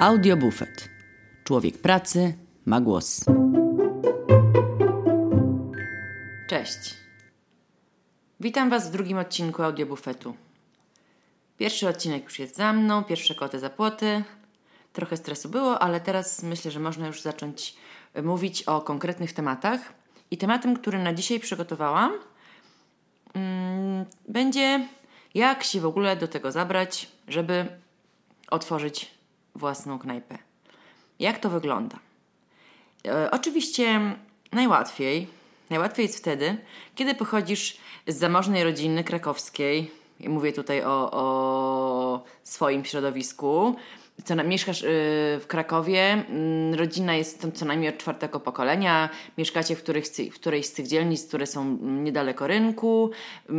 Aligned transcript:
Audiobufet. 0.00 0.88
Człowiek 1.44 1.78
pracy 1.78 2.34
ma 2.66 2.80
głos. 2.80 3.24
Cześć. 6.48 6.94
Witam 8.40 8.70
Was 8.70 8.88
w 8.88 8.92
drugim 8.92 9.18
odcinku 9.18 9.62
Audiobufetu. 9.62 10.34
Pierwszy 11.58 11.88
odcinek 11.88 12.24
już 12.24 12.38
jest 12.38 12.56
za 12.56 12.72
mną, 12.72 13.04
pierwsze 13.04 13.34
koty 13.34 13.58
za 13.58 13.70
płoty. 13.70 14.22
Trochę 14.92 15.16
stresu 15.16 15.48
było, 15.48 15.78
ale 15.78 16.00
teraz 16.00 16.42
myślę, 16.42 16.70
że 16.70 16.80
można 16.80 17.06
już 17.06 17.20
zacząć 17.20 17.76
mówić 18.22 18.62
o 18.62 18.80
konkretnych 18.80 19.32
tematach. 19.32 19.80
I 20.30 20.38
tematem, 20.38 20.76
który 20.76 20.98
na 20.98 21.14
dzisiaj 21.14 21.40
przygotowałam, 21.40 22.12
mm, 23.34 24.04
będzie 24.28 24.88
jak 25.34 25.64
się 25.64 25.80
w 25.80 25.86
ogóle 25.86 26.16
do 26.16 26.28
tego 26.28 26.52
zabrać, 26.52 27.08
żeby 27.28 27.66
otworzyć 28.50 29.19
własną 29.54 29.98
knajpę. 29.98 30.38
Jak 31.18 31.38
to 31.38 31.50
wygląda? 31.50 31.98
E, 33.06 33.30
oczywiście 33.30 34.00
najłatwiej, 34.52 35.26
najłatwiej 35.70 36.06
jest 36.06 36.18
wtedy, 36.18 36.56
kiedy 36.94 37.14
pochodzisz 37.14 37.76
z 38.06 38.16
zamożnej 38.16 38.64
rodziny 38.64 39.04
krakowskiej. 39.04 39.90
Mówię 40.28 40.52
tutaj 40.52 40.84
o, 40.84 41.10
o 41.12 42.24
swoim 42.42 42.84
środowisku. 42.84 43.76
Co, 44.24 44.34
mieszkasz 44.34 44.82
y, 44.82 44.86
w 45.40 45.44
Krakowie, 45.46 46.24
y, 46.72 46.76
rodzina 46.76 47.14
jest 47.14 47.40
tam 47.40 47.52
co 47.52 47.64
najmniej 47.64 47.88
od 47.88 47.98
czwartego 47.98 48.40
pokolenia, 48.40 49.08
mieszkacie 49.38 49.76
w, 49.76 49.82
których, 49.82 50.04
w 50.06 50.34
którejś 50.34 50.66
z 50.66 50.72
tych 50.72 50.86
dzielnic, 50.86 51.26
które 51.26 51.46
są 51.46 51.78
niedaleko 51.80 52.46
rynku, 52.46 53.10
y, 53.50 53.52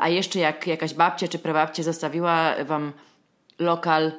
a 0.00 0.08
jeszcze 0.08 0.38
jak 0.38 0.66
jakaś 0.66 0.94
babcia 0.94 1.28
czy 1.28 1.38
prababcia 1.38 1.82
zostawiła 1.82 2.54
wam 2.64 2.92
lokal 3.58 4.12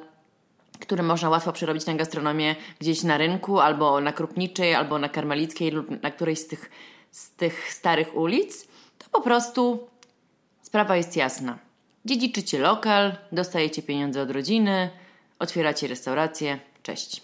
który 0.80 1.02
można 1.02 1.28
łatwo 1.28 1.52
przerobić 1.52 1.86
na 1.86 1.94
gastronomię 1.94 2.56
gdzieś 2.80 3.02
na 3.02 3.18
rynku, 3.18 3.60
albo 3.60 4.00
na 4.00 4.12
Krupniczej, 4.12 4.74
albo 4.74 4.98
na 4.98 5.08
Karmelickiej, 5.08 5.70
lub 5.70 6.02
na 6.02 6.10
którejś 6.10 6.38
z 6.38 6.46
tych, 6.46 6.70
z 7.10 7.30
tych 7.30 7.72
starych 7.72 8.16
ulic, 8.16 8.68
to 8.98 9.06
po 9.12 9.20
prostu 9.20 9.88
sprawa 10.62 10.96
jest 10.96 11.16
jasna. 11.16 11.58
Dziedziczycie 12.04 12.58
lokal, 12.58 13.16
dostajecie 13.32 13.82
pieniądze 13.82 14.22
od 14.22 14.30
rodziny, 14.30 14.90
otwieracie 15.38 15.86
restaurację. 15.86 16.58
Cześć. 16.82 17.22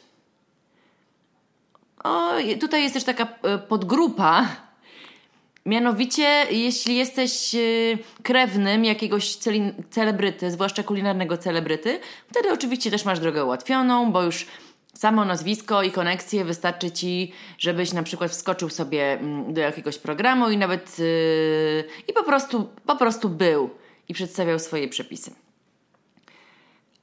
O, 2.05 2.33
tutaj 2.61 2.83
jest 2.83 2.95
też 2.95 3.05
taka 3.05 3.29
e, 3.43 3.59
podgrupa 3.59 4.47
Mianowicie, 5.67 6.47
jeśli 6.51 6.97
jesteś 6.97 7.55
y, 7.55 7.99
krewnym 8.23 8.85
jakiegoś 8.85 9.37
celebryty, 9.91 10.51
zwłaszcza 10.51 10.83
kulinarnego 10.83 11.39
celebryty, 11.39 12.01
wtedy 12.31 12.53
oczywiście 12.53 12.91
też 12.91 13.05
masz 13.05 13.21
drogę 13.21 13.45
ułatwioną, 13.45 14.13
bo 14.13 14.23
już 14.23 14.47
samo 14.95 15.25
nazwisko 15.25 15.83
i 15.83 15.91
koneksje 15.91 16.45
wystarczy 16.45 16.91
ci, 16.91 17.33
żebyś 17.59 17.93
na 17.93 18.03
przykład 18.03 18.31
wskoczył 18.31 18.69
sobie 18.69 19.13
mm, 19.13 19.55
do 19.55 19.61
jakiegoś 19.61 19.99
programu 19.99 20.51
i 20.51 20.57
nawet 20.57 20.99
yy, 20.99 21.85
i 22.09 22.13
po 22.13 22.23
prostu, 22.23 22.69
po 22.87 22.97
prostu 22.97 23.29
był 23.29 23.71
i 24.09 24.15
przedstawiał 24.15 24.59
swoje 24.59 24.89
przepisy. 24.89 25.35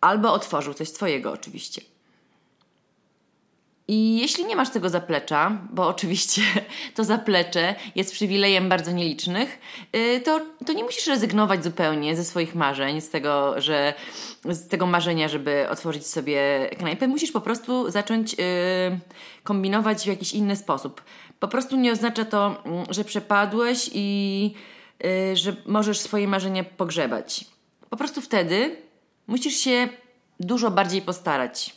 Albo 0.02 0.33
otworzył 0.33 0.73
coś 0.73 0.89
swojego 0.89 1.31
oczywiście. 1.31 1.81
I 3.88 4.17
jeśli 4.17 4.45
nie 4.45 4.56
masz 4.56 4.70
tego 4.70 4.89
zaplecza, 4.89 5.58
bo 5.70 5.88
oczywiście 5.88 6.42
to 6.95 7.03
zaplecze 7.03 7.76
jest 7.95 8.12
przywilejem 8.12 8.70
bardzo 8.70 8.92
nielicznych, 8.92 9.59
y, 9.95 10.22
to, 10.22 10.42
to 10.66 10.73
nie 10.73 10.84
musisz 10.84 11.08
rezygnować 11.08 11.64
zupełnie 11.64 12.16
ze 12.16 12.23
swoich 12.23 12.56
marzeń, 12.56 13.02
z 13.02 13.09
tego, 13.09 13.61
że 13.61 13.94
z 14.45 14.67
tego 14.67 14.86
marzenia, 14.86 15.28
żeby 15.28 15.70
otworzyć 15.70 16.08
sobie 16.08 16.70
knajpę. 16.80 17.08
Musisz 17.08 17.31
po 17.31 17.42
prostu 17.42 17.92
zacząć 17.92 18.34
yy, 18.34 18.38
kombinować 19.44 20.04
w 20.04 20.08
jakiś 20.08 20.34
inny 20.34 20.56
sposób. 20.56 21.04
Po 21.39 21.48
prostu 21.48 21.78
nie 21.78 21.92
oznacza 21.92 22.26
to, 22.26 22.64
mm, 22.66 22.86
że 22.89 23.04
przepadłeś 23.04 23.89
i 23.94 24.54
yy, 25.04 25.36
że 25.36 25.55
możesz 25.65 26.00
swoje 26.00 26.27
marzenia 26.27 26.64
pogrzebać. 26.64 27.45
Po 27.89 27.98
prostu 27.98 28.21
wtedy 28.21 28.76
musisz 29.27 29.55
się 29.55 29.89
dużo 30.39 30.71
bardziej 30.71 31.02
postarać. 31.02 31.76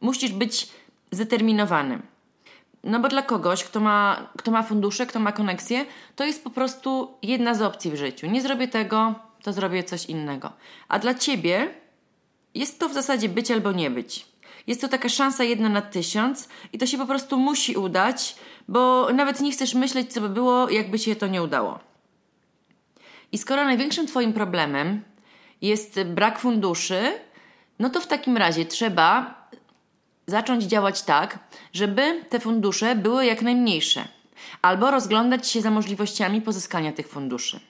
Musisz 0.00 0.32
być 0.32 0.68
zdeterminowany. 1.10 1.98
No 2.84 3.00
bo 3.00 3.08
dla 3.08 3.22
kogoś, 3.22 3.64
kto 3.64 3.80
ma, 3.80 4.30
kto 4.38 4.50
ma 4.50 4.62
fundusze, 4.62 5.06
kto 5.06 5.20
ma 5.20 5.32
koneksję, 5.32 5.86
to 6.16 6.24
jest 6.24 6.44
po 6.44 6.50
prostu 6.50 7.14
jedna 7.22 7.54
z 7.54 7.62
opcji 7.62 7.90
w 7.90 7.96
życiu. 7.96 8.26
Nie 8.26 8.42
zrobię 8.42 8.68
tego, 8.68 9.14
to 9.42 9.52
zrobię 9.52 9.84
coś 9.84 10.06
innego. 10.06 10.52
A 10.88 10.98
dla 10.98 11.14
ciebie 11.14 11.74
jest 12.54 12.80
to 12.80 12.88
w 12.88 12.92
zasadzie 12.92 13.28
być 13.28 13.50
albo 13.50 13.72
nie 13.72 13.90
być. 13.90 14.26
Jest 14.66 14.80
to 14.80 14.88
taka 14.88 15.08
szansa 15.08 15.44
jedna 15.44 15.68
na 15.68 15.82
tysiąc 15.82 16.48
i 16.72 16.78
to 16.78 16.86
się 16.86 16.98
po 16.98 17.06
prostu 17.06 17.38
musi 17.38 17.76
udać, 17.76 18.36
bo 18.68 19.08
nawet 19.14 19.40
nie 19.40 19.52
chcesz 19.52 19.74
myśleć, 19.74 20.12
co 20.12 20.20
by 20.20 20.28
było, 20.28 20.70
jakby 20.70 20.98
się 20.98 21.16
to 21.16 21.26
nie 21.26 21.42
udało. 21.42 21.78
I 23.32 23.38
skoro 23.38 23.64
największym 23.64 24.06
Twoim 24.06 24.32
problemem 24.32 25.02
jest 25.62 26.02
brak 26.02 26.38
funduszy, 26.38 27.12
no 27.78 27.90
to 27.90 28.00
w 28.00 28.06
takim 28.06 28.36
razie 28.36 28.64
trzeba 28.64 29.35
zacząć 30.26 30.64
działać 30.64 31.02
tak, 31.02 31.38
żeby 31.72 32.24
te 32.28 32.40
fundusze 32.40 32.94
były 32.94 33.26
jak 33.26 33.42
najmniejsze, 33.42 34.08
albo 34.62 34.90
rozglądać 34.90 35.48
się 35.48 35.60
za 35.60 35.70
możliwościami 35.70 36.42
pozyskania 36.42 36.92
tych 36.92 37.08
funduszy. 37.08 37.60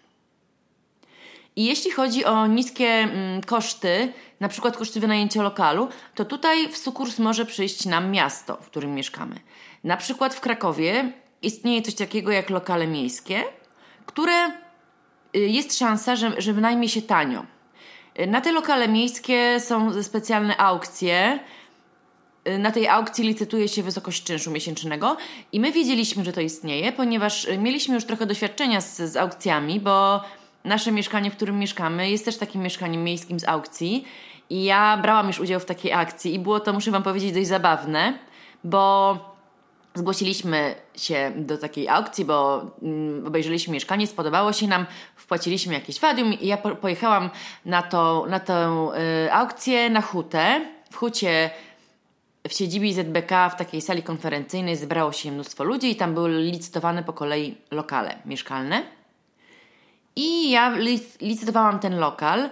I 1.57 1.65
jeśli 1.65 1.91
chodzi 1.91 2.25
o 2.25 2.47
niskie 2.47 2.89
mm, 2.89 3.43
koszty, 3.43 4.13
na 4.41 4.49
przykład 4.49 4.77
koszty 4.77 5.01
wynajęcia 5.01 5.43
lokalu, 5.43 5.89
to 6.15 6.25
tutaj 6.25 6.69
w 6.69 6.77
sukurs 6.77 7.19
może 7.19 7.47
przyjść 7.47 7.87
nam 7.87 8.11
miasto, 8.11 8.57
w 8.57 8.67
którym 8.67 8.95
mieszkamy. 8.95 9.41
Na 9.85 9.97
przykład 9.97 10.35
w 10.35 10.41
Krakowie 10.41 11.13
istnieje 11.43 11.83
coś 11.83 11.95
takiego 11.95 12.33
jak 12.33 12.51
lokale 12.51 12.87
miejskie, 12.87 13.45
które 14.07 14.49
y, 14.49 15.39
jest 15.39 15.79
szansa, 15.79 16.17
że, 16.17 16.33
że 16.39 16.53
wynajmie 16.53 16.89
się 16.89 17.03
tanio. 17.03 17.47
Na 18.27 18.41
te 18.41 18.53
lokale 18.53 18.89
miejskie 18.89 19.61
są 19.61 20.03
specjalne 20.03 20.57
aukcje, 20.57 21.39
na 22.59 22.71
tej 22.71 22.89
aukcji 22.89 23.25
licytuje 23.25 23.69
się 23.69 23.83
wysokość 23.83 24.23
czynszu 24.23 24.51
miesięcznego 24.51 25.17
i 25.53 25.61
my 25.61 25.73
wiedzieliśmy, 25.73 26.25
że 26.25 26.33
to 26.33 26.41
istnieje, 26.41 26.93
ponieważ 26.93 27.45
y, 27.45 27.59
mieliśmy 27.59 27.95
już 27.95 28.05
trochę 28.05 28.27
doświadczenia 28.27 28.81
z, 28.81 28.97
z 28.97 29.17
aukcjami, 29.17 29.81
bo 29.81 30.21
nasze 30.65 30.93
mieszkanie, 30.93 31.31
w 31.31 31.37
którym 31.37 31.59
mieszkamy, 31.59 32.11
jest 32.11 32.25
też 32.25 32.37
takim 32.37 32.63
mieszkaniem 32.63 33.05
miejskim 33.05 33.41
z 33.41 33.49
aukcji. 33.49 34.05
I 34.51 34.65
ja 34.65 34.99
brałam 35.03 35.27
już 35.27 35.41
udział 35.41 35.61
w 35.61 35.65
takiej 35.65 35.93
akcji 35.93 36.35
i 36.35 36.39
było 36.39 36.61
to, 36.61 36.73
muszę 36.73 36.91
Wam 36.91 37.03
powiedzieć, 37.03 37.33
dość 37.33 37.47
zabawne, 37.47 38.19
bo 38.65 39.19
zgłosiliśmy 39.95 40.75
się 40.97 41.33
do 41.37 41.59
takiej 41.59 41.89
aukcji, 41.89 42.25
bo 42.25 42.67
mm, 42.83 43.27
obejrzeliśmy 43.27 43.73
mieszkanie, 43.73 44.07
spodobało 44.07 44.53
się 44.53 44.67
nam, 44.67 44.87
wpłaciliśmy 45.17 45.75
jakieś 45.75 46.01
wadium 46.01 46.33
i 46.33 46.47
ja 46.47 46.57
po, 46.57 46.77
pojechałam 46.77 47.31
na, 47.65 47.83
to, 47.83 48.27
na 48.29 48.41
tę 48.41 48.89
y, 49.27 49.33
aukcję 49.33 49.91
na 49.91 50.01
hutę. 50.01 50.61
W 50.91 50.97
hucie 50.97 51.51
w 52.49 52.53
siedzibie 52.53 52.95
ZBK 52.95 53.51
w 53.51 53.57
takiej 53.57 53.81
sali 53.81 54.03
konferencyjnej 54.03 54.77
zebrało 54.77 55.13
się 55.13 55.33
mnóstwo 55.33 55.65
ludzi 55.65 55.91
i 55.91 55.97
tam 55.97 56.15
były 56.15 56.31
licytowane 56.31 57.03
po 57.03 57.13
kolei 57.13 57.57
lokale 57.71 58.19
mieszkalne. 58.27 58.83
I 60.17 60.51
ja 60.51 60.75
licytowałam 61.21 61.79
ten 61.79 61.99
lokal. 61.99 62.51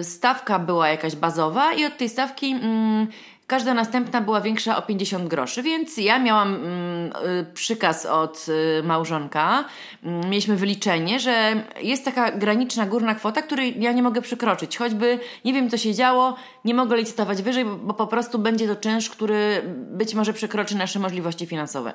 Y, 0.00 0.04
stawka 0.04 0.58
była 0.58 0.88
jakaś 0.88 1.16
bazowa 1.16 1.72
i 1.72 1.84
od 1.84 1.96
tej 1.96 2.08
stawki 2.08 2.52
mm, 2.52 3.06
Każda 3.50 3.74
następna 3.74 4.20
była 4.20 4.40
większa 4.40 4.76
o 4.76 4.82
50 4.82 5.28
groszy, 5.28 5.62
więc 5.62 5.96
ja 5.96 6.18
miałam 6.18 6.54
mm, 6.54 7.12
y, 7.40 7.46
przykaz 7.54 8.06
od 8.06 8.46
y, 8.48 8.82
małżonka. 8.82 9.64
Mm, 10.04 10.30
mieliśmy 10.30 10.56
wyliczenie, 10.56 11.20
że 11.20 11.64
jest 11.82 12.04
taka 12.04 12.30
graniczna 12.30 12.86
górna 12.86 13.14
kwota, 13.14 13.42
której 13.42 13.82
ja 13.82 13.92
nie 13.92 14.02
mogę 14.02 14.22
przekroczyć. 14.22 14.76
Choćby 14.76 15.18
nie 15.44 15.52
wiem, 15.52 15.70
co 15.70 15.76
się 15.76 15.94
działo, 15.94 16.36
nie 16.64 16.74
mogę 16.74 16.96
licytować 16.96 17.42
wyżej, 17.42 17.64
bo 17.64 17.94
po 17.94 18.06
prostu 18.06 18.38
będzie 18.38 18.68
to 18.68 18.76
czynsz, 18.76 19.10
który 19.10 19.62
być 19.76 20.14
może 20.14 20.32
przekroczy 20.32 20.76
nasze 20.76 20.98
możliwości 20.98 21.46
finansowe. 21.46 21.92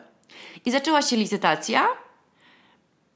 I 0.66 0.72
zaczęła 0.72 1.02
się 1.02 1.16
licytacja. 1.16 1.88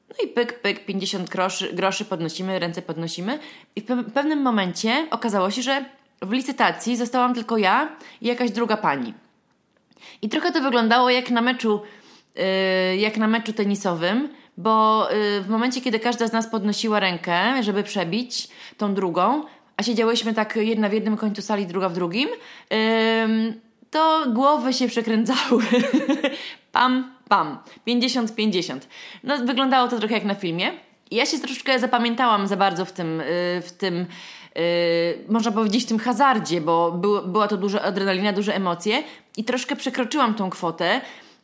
No 0.09 0.15
i 0.25 0.27
pyk, 0.27 0.59
pyk, 0.59 0.85
50 0.85 1.29
groszy, 1.29 1.73
groszy 1.73 2.05
podnosimy, 2.05 2.59
ręce 2.59 2.81
podnosimy. 2.81 3.39
I 3.75 3.81
w 3.81 4.11
pewnym 4.13 4.41
momencie 4.41 5.07
okazało 5.11 5.51
się, 5.51 5.61
że 5.61 5.98
w 6.21 6.31
licytacji 6.31 6.97
zostałam 6.97 7.33
tylko 7.33 7.57
ja 7.57 7.89
i 8.21 8.27
jakaś 8.27 8.51
druga 8.51 8.77
pani. 8.77 9.13
I 10.21 10.29
trochę 10.29 10.51
to 10.51 10.61
wyglądało 10.61 11.09
jak 11.09 11.29
na 11.29 11.41
meczu, 11.41 11.81
yy, 12.35 12.97
jak 12.97 13.17
na 13.17 13.27
meczu 13.27 13.53
tenisowym, 13.53 14.29
bo 14.57 15.07
yy, 15.11 15.41
w 15.41 15.49
momencie, 15.49 15.81
kiedy 15.81 15.99
każda 15.99 16.27
z 16.27 16.33
nas 16.33 16.47
podnosiła 16.47 16.99
rękę, 16.99 17.63
żeby 17.63 17.83
przebić 17.83 18.47
tą 18.77 18.93
drugą, 18.93 19.43
a 19.77 19.83
siedziałyśmy 19.83 20.33
tak 20.33 20.55
jedna 20.55 20.89
w 20.89 20.93
jednym 20.93 21.17
końcu 21.17 21.41
sali, 21.41 21.67
druga 21.67 21.89
w 21.89 21.93
drugim, 21.93 22.29
yy, 22.29 22.77
to 23.91 24.25
głowy 24.27 24.73
się 24.73 24.87
przekręcały. 24.87 25.63
pam, 26.71 27.11
pam. 27.29 27.57
50-50. 27.87 28.79
No, 29.23 29.37
wyglądało 29.37 29.87
to 29.87 29.99
trochę 29.99 30.13
jak 30.13 30.25
na 30.25 30.35
filmie. 30.35 30.71
Ja 31.11 31.25
się 31.25 31.39
troszeczkę 31.39 31.79
zapamiętałam 31.79 32.47
za 32.47 32.57
bardzo 32.57 32.85
w 32.85 32.91
tym, 32.91 33.17
yy, 33.17 33.61
w 33.61 33.71
tym 33.77 34.05
można 35.29 35.51
powiedzieć, 35.51 35.83
w 35.83 35.87
tym 35.87 35.99
hazardzie, 35.99 36.61
bo 36.61 36.91
był, 36.91 37.27
była 37.27 37.47
to 37.47 37.57
duża 37.57 37.81
adrenalina, 37.81 38.33
duże 38.33 38.55
emocje 38.55 39.03
i 39.37 39.43
troszkę 39.43 39.75
przekroczyłam 39.75 40.33
tą 40.33 40.49
kwotę 40.49 41.01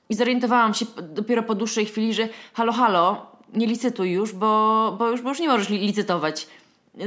i 0.10 0.16
zorientowałam 0.16 0.74
się 0.74 0.86
dopiero 1.02 1.44
po 1.44 1.56
dłuższej 1.56 1.86
chwili, 1.86 2.14
że 2.14 2.30
halo, 2.54 2.74
halo, 2.74 3.26
nie 3.54 3.68
licytuj 3.68 4.12
już, 4.12 4.34
bo, 4.34 4.96
bo, 5.00 5.10
już, 5.10 5.22
bo 5.22 5.30
już 5.30 5.40
nie 5.40 5.48
możesz 5.48 5.70
licytować. 5.70 6.48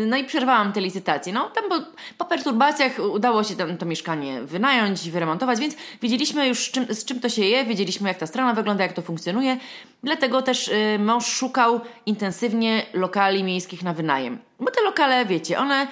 No 0.09 0.17
i 0.17 0.25
przerwałam 0.25 0.73
te 0.73 0.81
licytacje. 0.81 1.33
No, 1.33 1.51
tam 1.51 1.65
po, 1.69 1.75
po 2.19 2.25
perturbacjach 2.25 2.93
udało 3.13 3.45
się 3.45 3.57
tam 3.57 3.77
to 3.77 3.87
mieszkanie 3.87 4.43
wynająć, 4.43 5.11
wyremontować, 5.11 5.59
więc 5.59 5.77
wiedzieliśmy 6.03 6.49
już 6.49 6.71
czym, 6.71 6.95
z 6.95 7.05
czym 7.05 7.21
to 7.21 7.29
się 7.29 7.45
je, 7.45 7.65
wiedzieliśmy 7.65 8.09
jak 8.09 8.19
ta 8.19 8.27
strona 8.27 8.55
wygląda, 8.55 8.83
jak 8.83 8.93
to 8.93 9.03
funkcjonuje. 9.03 9.57
Dlatego 10.03 10.43
też 10.43 10.69
y, 10.69 10.99
mąż 10.99 11.27
szukał 11.27 11.81
intensywnie 12.07 12.87
lokali 12.93 13.45
miejskich 13.45 13.83
na 13.83 13.95
wynajem. 13.95 14.39
Bo 14.61 14.71
te 14.71 14.83
lokale, 14.83 15.27
wiecie, 15.27 15.59
one 15.59 15.87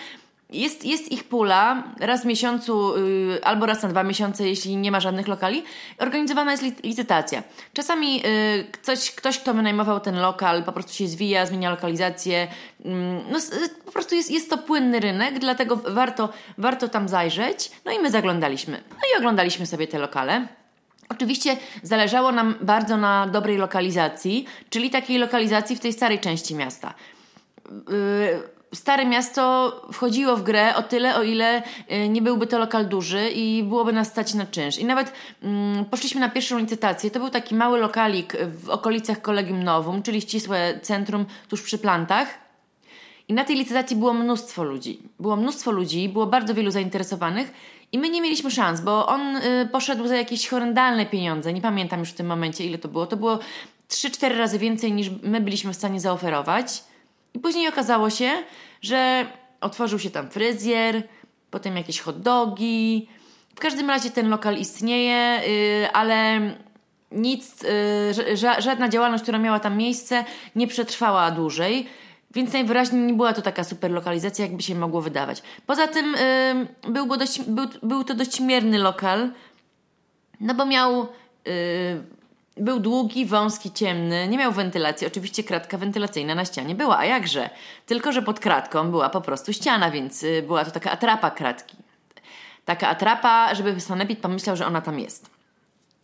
jest, 0.51 0.85
jest 0.85 1.13
ich 1.13 1.25
pula, 1.25 1.83
raz 2.01 2.23
w 2.23 2.25
miesiącu 2.25 2.99
yy, 2.99 3.45
albo 3.45 3.67
raz 3.67 3.83
na 3.83 3.89
dwa 3.89 4.03
miesiące, 4.03 4.49
jeśli 4.49 4.77
nie 4.77 4.91
ma 4.91 5.01
żadnych 5.01 5.29
lokali, 5.29 5.63
organizowana 5.99 6.53
jest 6.53 6.85
licytacja. 6.85 7.43
Czasami 7.73 8.17
yy, 8.17 8.23
ktoś, 8.73 9.11
ktoś, 9.11 9.39
kto 9.39 9.55
wynajmował 9.55 10.01
ten 10.01 10.21
lokal, 10.21 10.65
po 10.65 10.73
prostu 10.73 10.93
się 10.93 11.09
zwija, 11.09 11.47
zmienia 11.47 11.71
lokalizację. 11.71 12.49
Yy, 12.85 12.93
no, 13.31 13.39
po 13.85 13.93
prostu 13.93 14.15
jest, 14.15 14.31
jest 14.31 14.51
to 14.51 14.59
płynny 14.59 15.01
rynek, 15.01 15.39
dlatego 15.39 15.77
warto, 15.77 16.29
warto 16.59 16.89
tam 16.89 17.09
zajrzeć. 17.09 17.71
No 17.85 17.93
i 17.93 17.99
my 17.99 18.11
zaglądaliśmy. 18.11 18.83
No 18.91 18.99
i 19.15 19.19
oglądaliśmy 19.19 19.67
sobie 19.67 19.89
te 19.89 19.99
lokale. 19.99 20.47
Oczywiście 21.09 21.57
zależało 21.83 22.33
nam 22.33 22.55
bardzo 22.61 22.97
na 22.97 23.27
dobrej 23.27 23.57
lokalizacji, 23.57 24.47
czyli 24.71 24.91
takiej 24.91 25.19
lokalizacji 25.19 25.77
w 25.77 25.81
tej 25.81 25.93
starej 25.93 26.21
części 26.21 26.55
miasta. 26.55 26.95
Stare 28.77 29.07
Miasto 29.07 29.73
wchodziło 29.93 30.37
w 30.37 30.43
grę 30.43 30.75
o 30.75 30.83
tyle, 30.83 31.17
o 31.17 31.23
ile 31.23 31.63
y, 31.93 32.09
nie 32.09 32.23
byłby 32.23 32.47
to 32.47 32.59
lokal 32.59 32.87
duży 32.87 33.31
i 33.31 33.63
byłoby 33.63 33.93
nas 33.93 34.09
stać 34.09 34.35
na 34.35 34.47
czynsz. 34.47 34.79
I 34.79 34.85
nawet 34.85 35.13
mm, 35.43 35.85
poszliśmy 35.85 36.21
na 36.21 36.29
pierwszą 36.29 36.59
licytację. 36.59 37.11
To 37.11 37.19
był 37.19 37.31
taki 37.31 37.55
mały 37.55 37.79
lokalik 37.79 38.37
w 38.63 38.71
okolicach 38.71 39.23
Kolegium 39.23 39.65
Nowum, 39.65 40.03
czyli 40.03 40.21
ścisłe 40.21 40.81
centrum 40.83 41.27
tuż 41.49 41.63
przy 41.63 41.79
plantach. 41.79 42.29
I 43.29 43.35
na 43.35 43.45
tej 43.45 43.57
licytacji 43.57 43.97
było 43.97 44.15
mnóstwo 44.15 44.65
ludzi. 44.65 44.99
Było 45.21 45.37
mnóstwo 45.37 45.71
ludzi, 45.71 46.09
było 46.09 46.27
bardzo 46.27 46.55
wielu 46.55 46.71
zainteresowanych 46.71 47.53
i 47.93 47.99
my 47.99 48.11
nie 48.11 48.21
mieliśmy 48.21 48.51
szans, 48.51 48.81
bo 48.81 49.07
on 49.07 49.37
y, 49.37 49.69
poszedł 49.73 50.09
za 50.09 50.17
jakieś 50.17 50.49
horrendalne 50.49 51.07
pieniądze. 51.07 51.53
Nie 51.53 51.61
pamiętam 51.61 52.01
już 52.01 52.11
w 52.11 52.15
tym 52.15 52.27
momencie, 52.27 52.67
ile 52.67 52.79
to 52.79 52.89
było. 52.89 53.07
To 53.07 53.17
było 53.17 53.39
3-4 53.91 54.39
razy 54.39 54.59
więcej 54.59 54.93
niż 54.93 55.11
my 55.23 55.41
byliśmy 55.41 55.73
w 55.73 55.77
stanie 55.77 56.01
zaoferować. 56.01 56.85
I 57.35 57.39
później 57.39 57.69
okazało 57.69 58.11
się, 58.11 58.31
że 58.83 59.27
otworzył 59.61 59.99
się 59.99 60.11
tam 60.11 60.31
fryzjer, 60.31 61.03
potem 61.51 61.77
jakieś 61.77 62.01
hot 62.01 62.21
dogi. 62.21 63.09
W 63.55 63.61
każdym 63.61 63.91
razie 63.91 64.11
ten 64.11 64.29
lokal 64.29 64.57
istnieje, 64.57 65.41
yy, 65.49 65.93
ale 65.93 66.41
nic, 67.13 67.63
yy, 68.27 68.37
ża 68.37 68.61
żadna 68.61 68.89
działalność, 68.89 69.23
która 69.23 69.39
miała 69.39 69.61
tam 69.61 69.77
miejsce, 69.77 70.25
nie 70.57 70.67
przetrwała 70.67 71.31
dłużej. 71.31 71.87
Więc 72.31 72.53
najwyraźniej 72.53 73.03
nie 73.03 73.15
była 73.15 73.33
to 73.33 73.43
taka 73.43 73.65
super 73.65 73.91
lokalizacja, 73.91 74.45
jakby 74.45 74.63
się 74.63 74.75
mogło 74.75 75.03
wydawać. 75.03 75.43
Poza 75.67 75.87
tym 75.87 76.17
yy, 76.85 76.93
był, 76.93 77.17
dość, 77.17 77.43
był, 77.43 77.67
był 77.83 78.05
to 78.05 78.15
dość 78.15 78.41
mierny 78.41 78.79
lokal, 78.79 79.31
no 80.41 80.55
bo 80.55 80.67
miał 80.67 81.09
yy, 81.47 81.53
był 82.57 82.81
długi, 82.81 83.27
wąski, 83.27 83.73
ciemny, 83.73 84.29
nie 84.29 84.39
miał 84.39 84.53
wentylacji. 84.53 85.07
Oczywiście 85.07 85.45
kratka 85.45 85.79
wentylacyjna 85.79 86.35
na 86.35 86.45
ścianie 86.45 86.75
była, 86.75 86.99
a 86.99 87.05
jakże? 87.05 87.51
Tylko, 87.87 88.13
że 88.13 88.23
pod 88.23 88.41
kratką 88.41 88.91
była 88.91 89.09
po 89.09 89.21
prostu 89.21 89.53
ściana, 89.53 89.91
więc 89.91 90.23
y, 90.23 90.43
była 90.47 90.65
to 90.65 90.71
taka 90.71 90.91
atrapa 90.91 91.31
kratki. 91.31 91.77
Taka 92.65 92.89
atrapa, 92.89 93.55
żeby 93.55 93.81
sanepid 93.81 94.21
pomyślał, 94.21 94.57
że 94.57 94.67
ona 94.67 94.81
tam 94.81 95.01
jest. 95.01 95.31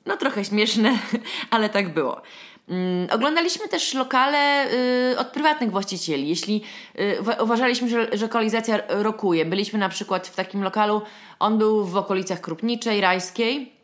No 0.06 0.16
trochę 0.16 0.44
śmieszne, 0.44 0.98
ale 1.50 1.68
tak 1.68 1.94
było. 1.94 2.22
Mm, 2.68 3.08
oglądaliśmy 3.10 3.68
też 3.68 3.94
lokale 3.94 4.72
y, 5.12 5.18
od 5.18 5.26
prywatnych 5.26 5.70
właścicieli. 5.70 6.28
Jeśli 6.28 6.62
y, 7.00 7.42
uważaliśmy, 7.42 7.88
że, 7.88 8.08
że 8.12 8.24
lokalizacja 8.24 8.78
rokuje, 8.88 9.44
byliśmy 9.44 9.78
na 9.78 9.88
przykład 9.88 10.28
w 10.28 10.36
takim 10.36 10.62
lokalu, 10.62 11.02
on 11.38 11.58
był 11.58 11.84
w 11.84 11.96
okolicach 11.96 12.40
Krupniczej, 12.40 13.00
Rajskiej 13.00 13.81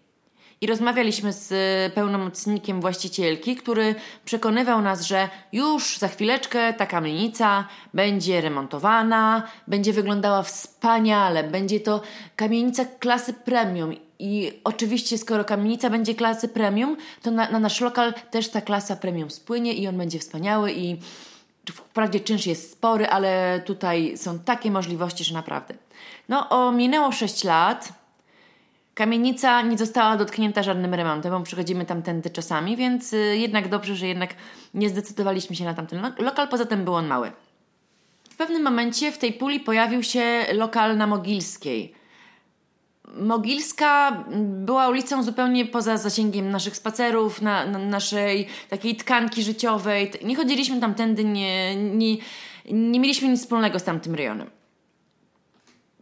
i 0.60 0.66
rozmawialiśmy 0.66 1.32
z 1.32 1.52
e, 1.52 1.90
pełnomocnikiem 1.94 2.81
właścicielki, 2.81 3.56
który 3.56 3.94
przekonywał 4.25 4.82
nas, 4.82 5.02
że 5.02 5.28
już 5.52 5.99
za 5.99 6.08
chwileczkę 6.08 6.72
ta 6.72 6.87
kamienica 6.87 7.64
będzie 7.94 8.40
remontowana, 8.40 9.43
będzie 9.66 9.93
wyglądała 9.93 10.43
wspaniale, 10.43 11.44
będzie 11.44 11.81
to 11.81 12.00
kamienica 12.37 12.84
klasy 12.84 13.34
premium. 13.34 13.94
I 14.19 14.52
oczywiście, 14.64 15.19
skoro 15.19 15.44
kamienica 15.44 15.90
będzie 15.90 16.14
klasy 16.14 16.49
premium, 16.49 16.96
to 17.22 17.31
na, 17.31 17.50
na 17.50 17.58
nasz 17.58 17.81
lokal 17.81 18.14
też 18.31 18.49
ta 18.49 18.60
klasa 18.60 18.96
premium 18.96 19.31
spłynie 19.31 19.72
i 19.72 19.88
on 19.88 19.99
będzie 19.99 20.19
wspaniały 20.19 20.72
i 20.72 20.96
wprawdzie 21.72 22.20
czynsz 22.20 22.46
jest 22.46 22.72
spory, 22.72 23.06
ale 23.06 23.60
tutaj 23.64 24.16
są 24.16 24.38
takie 24.38 24.70
możliwości, 24.70 25.25
że 25.25 25.34
naprawdę. 25.34 25.75
No, 26.28 26.49
o, 26.49 26.72
minęło 26.72 27.12
6 27.12 27.44
lat 27.44 27.93
Kamienica 28.99 29.62
nie 29.62 29.79
została 29.79 30.17
dotknięta 30.17 30.62
żadnym 30.62 30.95
remontem, 30.95 31.33
bo 31.33 31.41
przychodzimy 31.41 31.85
tamtędy 31.85 32.31
czasami, 32.31 32.77
więc 32.77 33.12
y, 33.12 33.37
jednak 33.37 33.69
dobrze, 33.69 33.97
że 33.97 34.06
jednak 34.06 34.35
nie 34.75 34.89
zdecydowaliśmy 34.89 35.56
się 35.56 35.65
na 35.65 35.75
tamten 35.75 36.12
lokal, 36.19 36.49
poza 36.49 36.67
tym 36.67 36.85
był 36.85 36.95
on 36.95 37.06
mały. 37.06 37.33
W 38.31 38.37
pewnym 38.37 38.62
momencie 38.62 39.12
w 39.12 39.19
tej 39.19 39.33
puli 39.33 39.61
pojawił 39.61 40.03
się 40.03 40.47
lokal 40.53 40.97
na 40.97 41.06
Mogilskiej. 41.06 41.95
Mogilska 43.15 44.25
była 44.45 44.89
ulicą 44.89 45.23
zupełnie 45.23 45.67
poza 45.67 45.97
zasięgiem 45.97 46.51
naszych 46.51 46.77
spacerów, 46.77 47.43
na, 47.43 47.67
na 47.67 47.79
naszej 47.79 48.47
takiej 48.69 48.97
tkanki 48.97 49.43
życiowej. 49.43 50.11
Nie 50.25 50.37
chodziliśmy 50.37 50.81
tamtędy, 50.81 51.25
nie, 51.25 51.77
nie, 51.77 52.17
nie 52.71 53.01
mieliśmy 53.01 53.29
nic 53.29 53.41
wspólnego 53.41 53.79
z 53.79 53.85
tamtym 53.85 54.15
rejonem. 54.15 54.57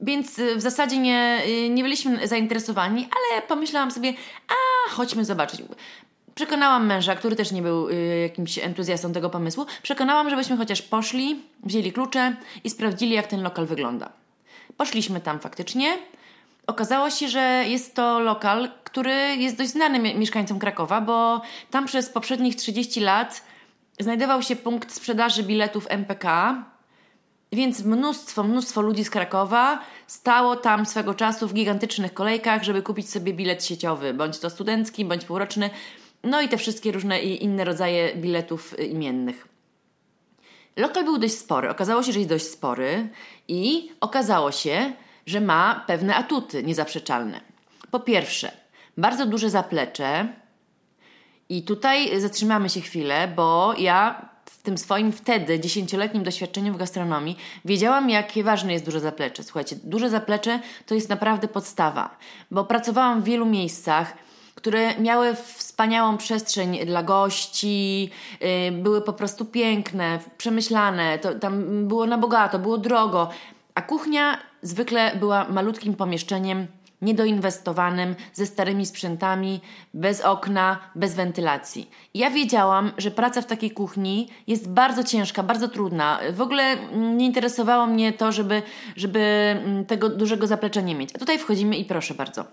Więc 0.00 0.38
y, 0.38 0.56
w 0.56 0.60
zasadzie 0.60 0.98
nie, 0.98 1.42
y, 1.46 1.68
nie 1.68 1.82
byliśmy 1.82 2.28
zainteresowani, 2.28 3.08
ale 3.10 3.42
pomyślałam 3.42 3.90
sobie, 3.90 4.14
a 4.48 4.90
chodźmy 4.90 5.24
zobaczyć. 5.24 5.62
Przekonałam 6.34 6.86
męża, 6.86 7.16
który 7.16 7.36
też 7.36 7.52
nie 7.52 7.62
był 7.62 7.88
y, 7.88 8.18
jakimś 8.22 8.58
entuzjastą 8.58 9.12
tego 9.12 9.30
pomysłu, 9.30 9.66
przekonałam, 9.82 10.30
żebyśmy 10.30 10.56
chociaż 10.56 10.82
poszli, 10.82 11.42
wzięli 11.62 11.92
klucze 11.92 12.36
i 12.64 12.70
sprawdzili, 12.70 13.12
jak 13.12 13.26
ten 13.26 13.42
lokal 13.42 13.66
wygląda. 13.66 14.12
Poszliśmy 14.76 15.20
tam 15.20 15.40
faktycznie. 15.40 15.98
Okazało 16.66 17.10
się, 17.10 17.28
że 17.28 17.64
jest 17.66 17.94
to 17.94 18.20
lokal, 18.20 18.68
który 18.84 19.36
jest 19.36 19.56
dość 19.56 19.70
znany 19.70 20.14
mieszkańcom 20.14 20.58
Krakowa, 20.58 21.00
bo 21.00 21.42
tam 21.70 21.86
przez 21.86 22.10
poprzednich 22.10 22.56
30 22.56 23.00
lat 23.00 23.42
znajdował 24.00 24.42
się 24.42 24.56
punkt 24.56 24.92
sprzedaży 24.92 25.42
biletów 25.42 25.86
MPK, 25.88 26.54
więc 27.52 27.82
mnóstwo, 27.82 28.42
mnóstwo 28.42 28.80
ludzi 28.80 29.04
z 29.04 29.10
Krakowa 29.10 29.78
stało 30.06 30.56
tam 30.56 30.86
swego 30.86 31.14
czasu 31.14 31.48
w 31.48 31.54
gigantycznych 31.54 32.14
kolejkach, 32.14 32.62
żeby 32.62 32.82
kupić 32.82 33.10
sobie 33.10 33.32
bilet 33.32 33.64
sieciowy, 33.64 34.14
bądź 34.14 34.38
to 34.38 34.50
studencki, 34.50 35.04
bądź 35.04 35.24
półroczny, 35.24 35.70
no 36.24 36.40
i 36.40 36.48
te 36.48 36.56
wszystkie 36.56 36.92
różne 36.92 37.20
inne 37.22 37.64
rodzaje 37.64 38.16
biletów 38.16 38.80
imiennych. 38.80 39.48
Lokal 40.76 41.04
był 41.04 41.18
dość 41.18 41.38
spory. 41.38 41.70
Okazało 41.70 42.02
się, 42.02 42.12
że 42.12 42.18
jest 42.18 42.30
dość 42.30 42.46
spory 42.46 43.08
i 43.48 43.90
okazało 44.00 44.52
się, 44.52 44.92
że 45.26 45.40
ma 45.40 45.84
pewne 45.86 46.16
atuty 46.16 46.62
niezaprzeczalne. 46.62 47.40
Po 47.90 48.00
pierwsze, 48.00 48.52
bardzo 48.96 49.26
duże 49.26 49.50
zaplecze. 49.50 50.28
I 51.48 51.62
tutaj 51.62 52.20
zatrzymamy 52.20 52.68
się 52.68 52.80
chwilę, 52.80 53.32
bo 53.36 53.74
ja 53.78 54.28
tym 54.66 54.78
swoim 54.78 55.12
wtedy 55.12 55.60
dziesięcioletnim 55.60 56.24
doświadczeniem 56.24 56.74
w 56.74 56.76
gastronomii 56.76 57.36
wiedziałam, 57.64 58.10
jakie 58.10 58.44
ważne 58.44 58.72
jest 58.72 58.84
duże 58.84 59.00
zaplecze. 59.00 59.42
Słuchajcie, 59.42 59.76
duże 59.84 60.10
zaplecze 60.10 60.60
to 60.86 60.94
jest 60.94 61.08
naprawdę 61.08 61.48
podstawa, 61.48 62.16
bo 62.50 62.64
pracowałam 62.64 63.22
w 63.22 63.24
wielu 63.24 63.46
miejscach, 63.46 64.16
które 64.54 64.98
miały 64.98 65.34
wspaniałą 65.34 66.16
przestrzeń 66.16 66.86
dla 66.86 67.02
gości, 67.02 68.10
yy, 68.40 68.72
były 68.72 69.00
po 69.00 69.12
prostu 69.12 69.44
piękne, 69.44 70.18
przemyślane, 70.38 71.18
to, 71.18 71.34
tam 71.34 71.86
było 71.88 72.06
na 72.06 72.18
bogato, 72.18 72.58
było 72.58 72.78
drogo, 72.78 73.30
a 73.74 73.82
kuchnia 73.82 74.38
zwykle 74.62 75.16
była 75.16 75.48
malutkim 75.48 75.94
pomieszczeniem 75.94 76.66
niedoinwestowanym, 77.02 78.14
ze 78.32 78.46
starymi 78.46 78.86
sprzętami, 78.86 79.60
bez 79.94 80.20
okna, 80.20 80.78
bez 80.94 81.14
wentylacji. 81.14 81.90
Ja 82.14 82.30
wiedziałam, 82.30 82.92
że 82.98 83.10
praca 83.10 83.42
w 83.42 83.46
takiej 83.46 83.70
kuchni 83.70 84.28
jest 84.46 84.68
bardzo 84.68 85.04
ciężka, 85.04 85.42
bardzo 85.42 85.68
trudna. 85.68 86.18
W 86.32 86.40
ogóle 86.40 86.62
mm, 86.62 87.16
nie 87.16 87.26
interesowało 87.26 87.86
mnie 87.86 88.12
to, 88.12 88.32
żeby, 88.32 88.62
żeby 88.96 89.20
mm, 89.64 89.84
tego 89.84 90.08
dużego 90.08 90.46
zaplecza 90.46 90.80
nie 90.80 90.94
mieć. 90.94 91.10
A 91.14 91.18
tutaj 91.18 91.38
wchodzimy 91.38 91.76
i 91.76 91.84
proszę 91.84 92.14
bardzo. 92.14 92.44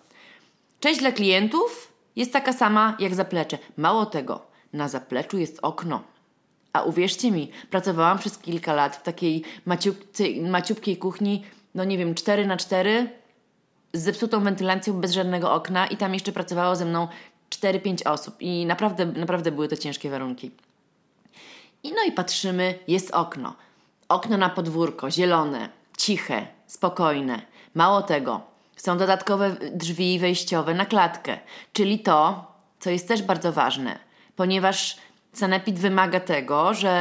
Część 0.79 0.99
dla 0.99 1.11
klientów 1.11 1.93
jest 2.15 2.33
taka 2.33 2.53
sama 2.53 2.97
jak 2.99 3.15
zaplecze. 3.15 3.57
Mało 3.77 4.05
tego, 4.05 4.41
na 4.73 4.87
zapleczu 4.87 5.37
jest 5.37 5.59
okno. 5.61 6.03
A 6.73 6.81
uwierzcie 6.81 7.31
mi, 7.31 7.51
pracowałam 7.69 8.17
przez 8.19 8.37
kilka 8.37 8.73
lat 8.73 8.95
w 8.95 9.03
takiej 9.03 9.43
maciupkiej 10.41 10.97
kuchni 10.97 11.43
no 11.75 11.83
nie 11.83 11.97
wiem, 11.97 12.15
4 12.15 12.47
na 12.47 12.57
4 12.57 13.09
z 13.93 14.01
zepsutą 14.01 14.43
wentylacją, 14.43 14.93
bez 14.93 15.11
żadnego 15.11 15.53
okna 15.53 15.87
i 15.87 15.97
tam 15.97 16.13
jeszcze 16.13 16.31
pracowało 16.31 16.75
ze 16.75 16.85
mną 16.85 17.07
4-5 17.49 18.09
osób 18.09 18.35
i 18.39 18.65
naprawdę, 18.65 19.05
naprawdę 19.05 19.51
były 19.51 19.67
to 19.67 19.77
ciężkie 19.77 20.09
warunki. 20.09 20.51
I 21.83 21.91
no 21.91 22.03
i 22.07 22.11
patrzymy, 22.11 22.79
jest 22.87 23.11
okno. 23.11 23.55
Okno 24.09 24.37
na 24.37 24.49
podwórko, 24.49 25.11
zielone, 25.11 25.69
ciche, 25.97 26.47
spokojne. 26.67 27.41
Mało 27.73 28.01
tego, 28.01 28.41
są 28.75 28.97
dodatkowe 28.97 29.55
drzwi 29.73 30.19
wejściowe 30.19 30.73
na 30.73 30.85
klatkę, 30.85 31.39
czyli 31.73 31.99
to, 31.99 32.51
co 32.79 32.89
jest 32.89 33.07
też 33.07 33.23
bardzo 33.23 33.53
ważne, 33.53 33.99
ponieważ 34.35 34.97
Sanepid 35.33 35.79
wymaga 35.79 36.19
tego, 36.19 36.73
że 36.73 36.91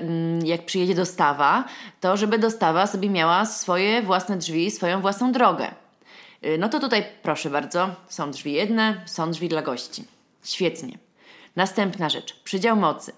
mm, 0.00 0.46
jak 0.46 0.66
przyjedzie 0.66 0.94
dostawa, 0.94 1.64
to 2.00 2.16
żeby 2.16 2.38
dostawa 2.38 2.86
sobie 2.86 3.10
miała 3.10 3.46
swoje 3.46 4.02
własne 4.02 4.36
drzwi, 4.36 4.70
swoją 4.70 5.00
własną 5.00 5.32
drogę. 5.32 5.70
Y, 6.44 6.58
no 6.58 6.68
to 6.68 6.80
tutaj 6.80 7.04
proszę 7.22 7.50
bardzo, 7.50 7.88
są 8.08 8.30
drzwi 8.30 8.52
jedne, 8.52 9.02
są 9.06 9.30
drzwi 9.30 9.48
dla 9.48 9.62
gości. 9.62 10.04
Świetnie. 10.44 10.98
Następna 11.56 12.08
rzecz, 12.08 12.42
przydział 12.42 12.76
mocy. 12.76 13.12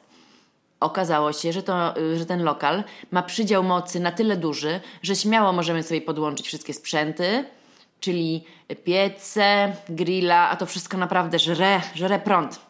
Okazało 0.81 1.33
się, 1.33 1.53
że, 1.53 1.63
to, 1.63 1.97
y, 1.97 2.19
że 2.19 2.27
ten 2.27 2.43
lokal 2.43 2.85
ma 3.11 3.23
przydział 3.23 3.63
mocy 3.63 4.01
na 4.01 4.13
tyle 4.13 4.37
duży, 4.37 4.81
że 5.03 5.17
śmiało 5.17 5.53
możemy 5.53 5.83
sobie 5.83 6.01
podłączyć 6.01 6.47
wszystkie 6.47 6.75
sprzęty, 6.75 7.45
czyli 8.01 8.45
piece, 8.85 9.77
grilla, 9.89 10.51
a 10.51 10.57
to 10.57 10.67
wszystko 10.67 10.99
naprawdę 10.99 11.39
żre, 11.39 11.81
żre 11.95 12.19
prąd. 12.19 12.61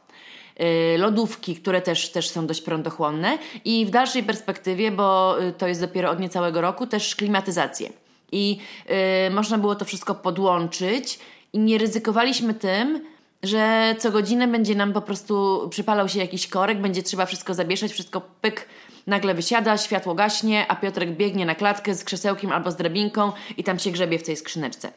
Yy, 0.59 0.99
lodówki, 0.99 1.57
które 1.57 1.81
też, 1.81 2.11
też 2.11 2.29
są 2.29 2.47
dość 2.47 2.63
prądochłonne 2.63 3.39
i 3.65 3.87
w 3.87 3.91
dalszej 3.91 4.23
perspektywie, 4.23 4.91
bo 4.91 5.37
y, 5.43 5.53
to 5.53 5.69
jest 5.69 5.81
dopiero 5.81 6.11
od 6.11 6.21
niecałego 6.21 6.61
roku, 6.61 6.87
też 6.87 7.17
klimatyzację. 7.17 8.02
I 8.33 8.59
yy, 8.89 8.95
można 9.31 9.59
było 9.59 9.75
to 9.75 9.85
wszystko 9.85 10.15
podłączyć 10.15 11.19
i 11.53 11.59
nie 11.59 11.79
ryzykowaliśmy 11.79 12.55
tym, 12.55 13.13
że 13.43 13.95
co 13.99 14.11
godzinę 14.11 14.49
będzie 14.49 14.75
nam 14.75 14.93
po 14.93 15.03
prostu 15.03 15.67
przypalał 15.71 16.09
się 16.09 16.19
jakiś 16.19 16.47
korek, 16.47 16.81
będzie 16.81 17.03
trzeba 17.03 17.27
wszystko 17.27 17.55
zabieszać, 17.55 17.93
wszystko 17.93 18.21
pyk, 18.41 18.69
nagle 19.07 19.35
wysiada, 19.35 19.79
światło 19.79 20.15
gaśnie, 20.15 20.67
a 20.69 20.77
Piotrek 20.77 21.17
biegnie 21.17 21.47
na 21.47 21.55
klatkę 21.55 21.95
z 21.95 22.05
krzesełkiem 22.05 22.53
albo 22.53 22.71
z 22.71 22.77
drabinką 22.77 23.33
i 23.57 23.65
tam 23.65 23.79
się 23.79 23.91
grzebie 23.91 24.19
w 24.19 24.23
tej 24.23 24.37
skrzyneczce. 24.37 24.93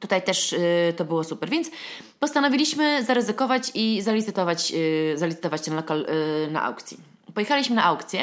Tutaj 0.00 0.22
też 0.22 0.52
y, 0.52 0.94
to 0.96 1.04
było 1.04 1.24
super, 1.24 1.50
więc 1.50 1.70
postanowiliśmy 2.20 3.04
zaryzykować 3.04 3.70
i 3.74 4.02
zalicytować, 4.02 4.72
y, 4.74 5.18
zalicytować 5.18 5.62
ten 5.62 5.74
lokal 5.74 6.06
y, 6.46 6.50
na 6.50 6.62
aukcji. 6.62 6.96
Pojechaliśmy 7.34 7.76
na 7.76 7.84
aukcję 7.84 8.20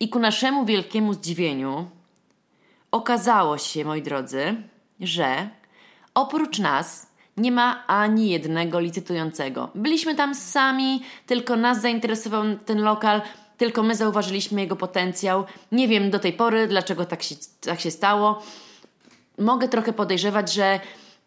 i 0.00 0.08
ku 0.08 0.18
naszemu 0.18 0.64
wielkiemu 0.64 1.14
zdziwieniu 1.14 1.86
okazało 2.90 3.58
się, 3.58 3.84
moi 3.84 4.02
drodzy, 4.02 4.54
że 5.00 5.48
oprócz 6.14 6.58
nas 6.58 7.06
nie 7.36 7.52
ma 7.52 7.86
ani 7.86 8.30
jednego 8.30 8.80
licytującego. 8.80 9.70
Byliśmy 9.74 10.14
tam 10.14 10.34
sami, 10.34 11.02
tylko 11.26 11.56
nas 11.56 11.80
zainteresował 11.80 12.44
ten 12.66 12.82
lokal, 12.82 13.22
tylko 13.56 13.82
my 13.82 13.94
zauważyliśmy 13.94 14.60
jego 14.60 14.76
potencjał. 14.76 15.44
Nie 15.72 15.88
wiem 15.88 16.10
do 16.10 16.18
tej 16.18 16.32
pory, 16.32 16.66
dlaczego 16.66 17.04
tak 17.04 17.22
się, 17.22 17.34
tak 17.60 17.80
się 17.80 17.90
stało. 17.90 18.42
Mogę 19.38 19.68
trochę 19.68 19.92
podejrzewać, 19.92 20.52
że 20.52 20.80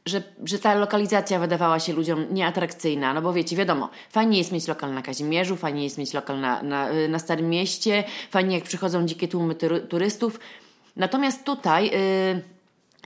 że, 0.05 0.23
że 0.45 0.59
ta 0.59 0.75
lokalizacja 0.75 1.39
wydawała 1.39 1.79
się 1.79 1.93
ludziom 1.93 2.25
nieatrakcyjna, 2.31 3.13
no 3.13 3.21
bo 3.21 3.33
wiecie, 3.33 3.55
wiadomo, 3.55 3.89
fajnie 4.09 4.37
jest 4.37 4.51
mieć 4.51 4.67
lokal 4.67 4.93
na 4.93 5.01
Kazimierzu, 5.01 5.55
fajnie 5.55 5.83
jest 5.83 5.97
mieć 5.97 6.13
lokal 6.13 6.39
na, 6.39 6.63
na, 6.63 6.87
na 7.09 7.19
Starym 7.19 7.49
Mieście, 7.49 8.03
fajnie 8.31 8.55
jak 8.55 8.63
przychodzą 8.63 9.05
dzikie 9.05 9.27
tłumy 9.27 9.55
turystów. 9.89 10.39
Natomiast 10.95 11.43
tutaj... 11.43 11.85
Yy, 11.85 12.61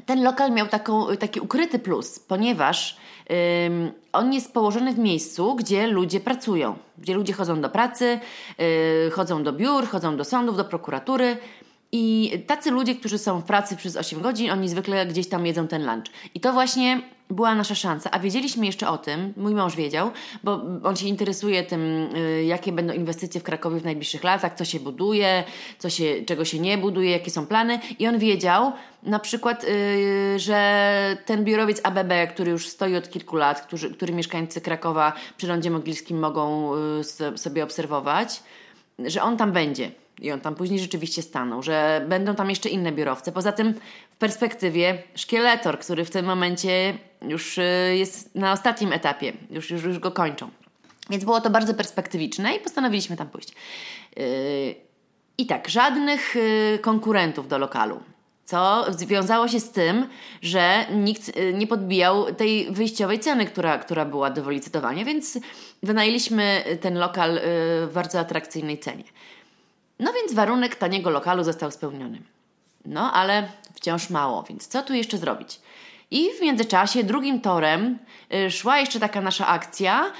ten 0.06 0.24
lokal 0.24 0.52
miał 0.52 0.68
taką, 0.68 1.18
taki 1.18 1.40
ukryty 1.40 1.80
plus, 1.80 2.20
ponieważ 2.20 2.98
ym, 3.68 3.92
on 4.14 4.34
jest 4.34 4.54
położony 4.54 4.94
w 4.94 5.00
miejscu, 5.00 5.56
gdzie 5.56 5.88
ludzie 5.88 6.20
pracują, 6.20 6.76
gdzie 6.98 7.14
ludzie 7.14 7.34
chodzą 7.34 7.62
do 7.62 7.70
pracy, 7.70 8.20
chodzą 9.12 9.44
do 9.44 9.54
biur, 9.54 9.88
chodzą 9.88 10.18
do 10.18 10.24
sądów, 10.24 10.58
do 10.58 10.66
prokuratury. 10.66 11.38
I 11.98 12.32
tacy 12.48 12.72
ludzie, 12.72 12.96
którzy 12.96 13.18
są 13.18 13.40
w 13.40 13.44
pracy 13.44 13.76
przez 13.76 13.96
8 13.98 14.22
godzin, 14.22 14.52
oni 14.52 14.70
zwykle 14.70 15.06
gdzieś 15.06 15.30
tam 15.30 15.46
jedzą 15.46 15.68
ten 15.68 15.86
lunch. 15.86 16.06
I 16.34 16.40
to 16.40 16.54
właśnie 16.54 17.02
była 17.30 17.56
nasza 17.56 17.76
szansa. 17.76 18.12
A 18.12 18.20
wiedzieliśmy 18.20 18.66
jeszcze 18.66 18.90
o 18.90 18.98
tym, 18.98 19.34
mój 19.38 19.56
mąż 19.56 19.76
wiedział, 19.76 20.12
bo 20.44 20.62
on 20.84 20.96
się 20.96 21.08
interesuje 21.08 21.64
tym, 21.64 22.10
y, 22.16 22.44
jakie 22.44 22.72
będą 22.72 22.94
inwestycje 22.94 23.42
w 23.42 23.44
Krakowie 23.44 23.80
w 23.80 23.84
najbliższych 23.84 24.24
latach, 24.24 24.56
co 24.56 24.66
się 24.66 24.80
buduje, 24.80 25.44
co 25.80 25.90
się, 25.90 26.16
czego 26.26 26.46
się 26.46 26.60
nie 26.60 26.78
buduje, 26.78 27.12
jakie 27.12 27.32
są 27.32 27.46
plany. 27.46 27.80
I 28.00 28.08
on 28.08 28.20
wiedział 28.20 28.72
na 29.04 29.20
przykład, 29.20 29.64
yy, 29.64 30.40
że 30.40 31.18
ten 31.26 31.44
biurowiec 31.44 31.82
ABB, 31.84 32.12
który 32.34 32.52
już 32.52 32.68
stoi 32.68 32.96
od 32.96 33.10
kilku 33.10 33.36
lat, 33.36 33.62
który, 33.62 33.90
który 33.90 34.14
mieszkańcy 34.14 34.62
Krakowa 34.62 35.14
przy 35.38 35.48
Rondzie 35.48 35.72
Mogilskim 35.72 36.20
mogą 36.20 36.72
yy, 37.32 37.38
sobie 37.38 37.64
obserwować, 37.64 38.44
że 39.00 39.24
on 39.24 39.38
tam 39.38 39.52
będzie 39.52 40.05
i 40.22 40.32
on 40.32 40.42
tam 40.42 40.56
później 40.56 40.80
rzeczywiście 40.80 41.22
stanął, 41.22 41.64
że 41.64 42.06
będą 42.10 42.36
tam 42.36 42.50
jeszcze 42.50 42.70
inne 42.70 42.92
biurowce. 42.92 43.32
Poza 43.32 43.52
tym 43.52 43.74
w 44.12 44.18
perspektywie 44.18 45.04
szkieletor, 45.16 45.80
który 45.80 46.06
w 46.06 46.10
tym 46.10 46.26
momencie 46.26 46.98
już 47.22 47.58
y, 47.58 47.62
jest 47.96 48.36
na 48.36 48.52
ostatnim 48.52 48.94
etapie, 48.94 49.34
już, 49.50 49.72
już, 49.72 49.84
już 49.84 50.00
go 50.00 50.12
kończą. 50.12 50.50
Więc 51.10 51.24
było 51.24 51.42
to 51.42 51.50
bardzo 51.50 51.74
perspektywiczne 51.74 52.56
i 52.56 52.60
postanowiliśmy 52.60 53.18
tam 53.18 53.30
pójść. 53.30 53.50
Y, 54.20 54.76
I 55.38 55.46
tak, 55.46 55.70
żadnych 55.70 56.36
y, 56.36 56.80
konkurentów 56.82 57.48
do 57.48 57.58
lokalu. 57.58 58.00
Co 58.46 58.86
związało 58.90 59.48
się 59.48 59.60
z 59.60 59.72
tym, 59.72 60.08
że 60.42 60.86
nikt 60.92 61.32
nie 61.54 61.68
podbijał 61.68 62.34
tej 62.34 62.72
wyjściowej 62.72 63.20
ceny, 63.20 63.46
która, 63.46 63.78
która 63.78 64.06
była 64.06 64.30
do 64.30 64.44
wylicytowania, 64.44 65.06
więc 65.06 65.40
wynajęliśmy 65.84 66.64
ten 66.82 66.98
lokal 66.98 67.40
w 67.44 67.92
bardzo 67.94 68.20
atrakcyjnej 68.20 68.80
cenie. 68.80 69.04
No 70.00 70.14
więc 70.14 70.34
warunek 70.34 70.76
taniego 70.76 71.10
lokalu 71.10 71.44
został 71.44 71.72
spełniony. 71.72 72.22
No 72.86 73.14
ale 73.14 73.48
wciąż 73.74 74.10
mało, 74.10 74.44
więc 74.44 74.68
co 74.68 74.82
tu 74.82 74.94
jeszcze 74.94 75.18
zrobić? 75.18 75.60
I 76.12 76.30
w 76.40 76.42
międzyczasie 76.42 77.04
drugim 77.04 77.42
torem 77.42 78.00
y, 78.34 78.52
szła 78.52 78.80
jeszcze 78.80 79.00
taka 79.00 79.22
nasza 79.22 79.48
akcja. 79.48 80.12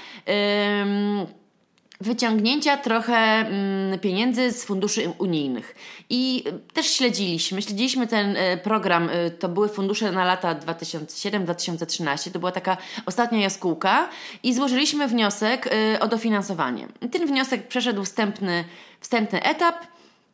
Wyciągnięcia 2.00 2.76
trochę 2.76 3.14
mm, 3.16 3.98
pieniędzy 3.98 4.52
z 4.52 4.64
funduszy 4.64 5.12
unijnych. 5.18 5.74
I 6.10 6.44
też 6.72 6.86
śledziliśmy, 6.86 7.62
śledziliśmy 7.62 8.06
ten 8.06 8.36
e, 8.36 8.56
program, 8.56 9.08
e, 9.12 9.30
to 9.30 9.48
były 9.48 9.68
fundusze 9.68 10.12
na 10.12 10.24
lata 10.24 10.54
2007-2013, 10.54 12.30
to 12.30 12.38
była 12.38 12.52
taka 12.52 12.76
ostatnia 13.06 13.40
jaskółka 13.40 14.08
i 14.42 14.54
złożyliśmy 14.54 15.08
wniosek 15.08 15.70
o 16.00 16.08
dofinansowanie. 16.08 16.88
Ten 17.12 17.26
wniosek 17.26 17.68
przeszedł 17.68 18.04
wstępny, 18.04 18.64
wstępny 19.00 19.42
etap, 19.42 19.76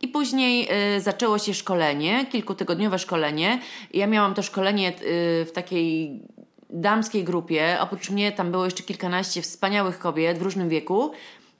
i 0.02 0.09
później 0.09 0.69
y, 0.97 1.00
zaczęło 1.00 1.38
się 1.38 1.54
szkolenie, 1.54 2.26
kilkutygodniowe 2.26 2.99
szkolenie. 2.99 3.61
Ja 3.95 4.07
miałam 4.07 4.35
to 4.35 4.42
szkolenie 4.42 4.88
y, 4.88 4.95
w 5.45 5.50
takiej 5.54 6.21
damskiej 6.71 7.25
grupie. 7.25 7.76
Oprócz 7.81 8.11
mnie 8.11 8.33
tam 8.33 8.50
było 8.50 8.64
jeszcze 8.64 8.83
kilkanaście 8.83 9.42
wspaniałych 9.42 9.99
kobiet 9.99 10.38
w 10.38 10.42
różnym 10.42 10.69
wieku. 10.69 11.11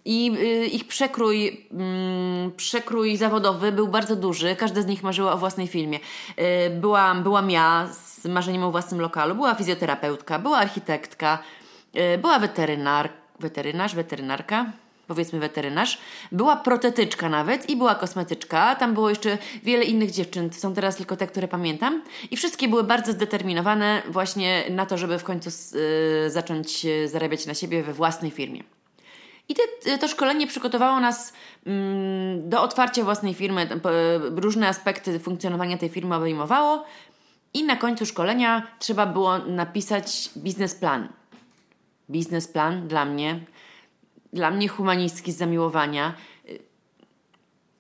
I 0.05 0.33
y, 0.39 0.67
ich 0.67 0.85
przekrój, 0.85 1.67
mm, 1.73 2.53
przekrój 2.57 3.17
zawodowy 3.17 3.73
był 3.73 3.89
bardzo 3.89 4.17
duży. 4.17 4.57
Każda 4.57 4.83
z 4.83 4.87
nich 4.87 5.03
marzyła 5.03 5.33
o 5.33 5.39
własnej 5.39 5.67
filmie. 5.67 5.99
Y, 5.99 6.71
byłam, 6.71 7.23
byłam 7.23 7.51
ja 7.51 7.89
z 7.93 8.25
marzeniem 8.25 8.65
o 8.65 8.71
własnym 8.71 9.01
lokalu, 9.01 9.35
była 9.35 9.55
fizjoterapeutka, 9.55 10.39
była 10.39 10.59
architektka, 10.59 11.39
y, 12.15 12.19
była 12.19 12.39
weterynar, 12.39 13.09
weterynarz, 13.41 13.95
weterynarka, 13.95 14.67
powiedzmy 15.07 15.39
weterynarz, 15.39 15.99
była 16.33 16.57
protetyczka 16.57 17.29
nawet 17.29 17.71
i 17.71 17.77
była 17.77 17.95
kosmetyczka. 17.95 18.75
Tam 18.75 18.95
było 18.95 19.11
jeszcze 19.11 19.39
wiele 19.63 19.85
innych 19.85 20.11
dziewczyn, 20.11 20.53
są 20.53 20.75
teraz 20.75 20.97
tylko 20.97 21.17
te, 21.17 21.27
które 21.27 21.49
pamiętam. 21.49 22.03
I 22.31 22.37
wszystkie 22.37 22.69
były 22.69 22.85
bardzo 22.85 23.13
zdeterminowane 23.13 24.03
właśnie 24.09 24.65
na 24.71 24.87
to, 24.87 24.99
żeby 24.99 25.19
w 25.19 25.25
końcu 25.25 25.51
zacząć 26.29 26.87
zarabiać 27.07 27.47
na 27.47 27.55
siebie 27.55 27.83
we 27.83 27.93
własnej 27.93 28.31
firmie. 28.31 28.63
I 29.53 29.55
te, 29.55 29.99
to 29.99 30.09
szkolenie 30.09 30.47
przygotowało 30.47 31.01
nas 31.01 31.33
mm, 31.67 32.49
do 32.49 32.63
otwarcia 32.63 33.05
własnej 33.05 33.35
firmy. 33.35 33.69
Różne 34.37 34.69
aspekty 34.69 35.19
funkcjonowania 35.19 35.79
tej 35.79 35.89
firmy 35.89 36.15
obejmowało. 36.15 36.85
I 37.55 37.65
na 37.65 37.77
końcu 37.77 38.07
szkolenia 38.07 38.67
trzeba 38.79 39.07
było 39.07 39.39
napisać 39.39 40.31
biznesplan. 40.37 41.09
Biznesplan 42.11 42.89
dla 42.89 43.05
mnie, 43.05 43.41
dla 44.33 44.51
mnie 44.51 44.69
humanistki 44.69 45.33
z 45.33 45.37
zamiłowania. 45.37 46.15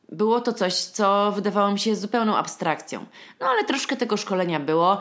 Było 0.09 0.41
to 0.41 0.52
coś, 0.52 0.75
co 0.75 1.33
wydawało 1.33 1.73
mi 1.73 1.79
się 1.79 1.97
zupełną 1.97 2.37
abstrakcją. 2.37 3.07
No 3.41 3.47
ale 3.47 3.64
troszkę 3.64 3.97
tego 3.97 4.17
szkolenia 4.17 4.61
było. 4.61 5.00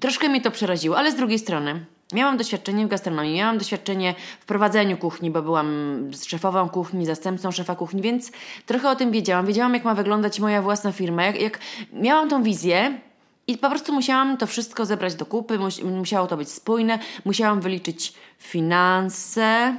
Troszkę 0.00 0.28
mnie 0.28 0.40
to 0.40 0.50
przeraziło, 0.50 0.98
ale 0.98 1.12
z 1.12 1.14
drugiej 1.14 1.38
strony 1.38 1.86
Miałam 2.14 2.36
doświadczenie 2.36 2.86
w 2.86 2.88
gastronomii, 2.88 3.34
miałam 3.34 3.58
doświadczenie 3.58 4.14
w 4.40 4.46
prowadzeniu 4.46 4.96
kuchni, 4.96 5.30
bo 5.30 5.42
byłam 5.42 6.10
szefową 6.26 6.68
kuchni, 6.68 7.06
zastępcą 7.06 7.50
szefa 7.50 7.74
kuchni, 7.76 8.02
więc 8.02 8.32
trochę 8.66 8.90
o 8.90 8.96
tym 8.96 9.10
wiedziałam. 9.10 9.46
Wiedziałam, 9.46 9.74
jak 9.74 9.84
ma 9.84 9.94
wyglądać 9.94 10.40
moja 10.40 10.62
własna 10.62 10.92
firma. 10.92 11.24
Jak, 11.24 11.40
jak 11.40 11.58
miałam 11.92 12.28
tą 12.28 12.42
wizję, 12.42 13.00
I 13.46 13.58
po 13.58 13.70
prostu 13.70 13.92
musiałam 13.92 14.36
to 14.36 14.46
wszystko 14.46 14.86
zebrać 14.86 15.14
do 15.14 15.26
kupy, 15.26 15.58
musiało 15.84 16.26
to 16.26 16.36
być 16.36 16.48
spójne, 16.48 16.98
musiałam 17.24 17.60
wyliczyć 17.60 18.12
finanse 18.38 19.76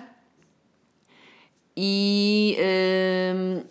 i 1.76 2.56
yy, 3.56 3.66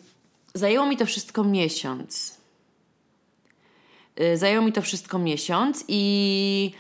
zajęło 0.55 0.87
mi 0.87 0.97
to 0.97 1.07
wszystko 1.07 1.45
miesiąc. 1.45 2.39
Yy, 4.17 4.39
zajęło 4.39 4.65
mi 4.67 4.73
to 4.73 4.83
wszystko 4.83 5.19
miesiąc 5.19 5.85
i 5.89 6.73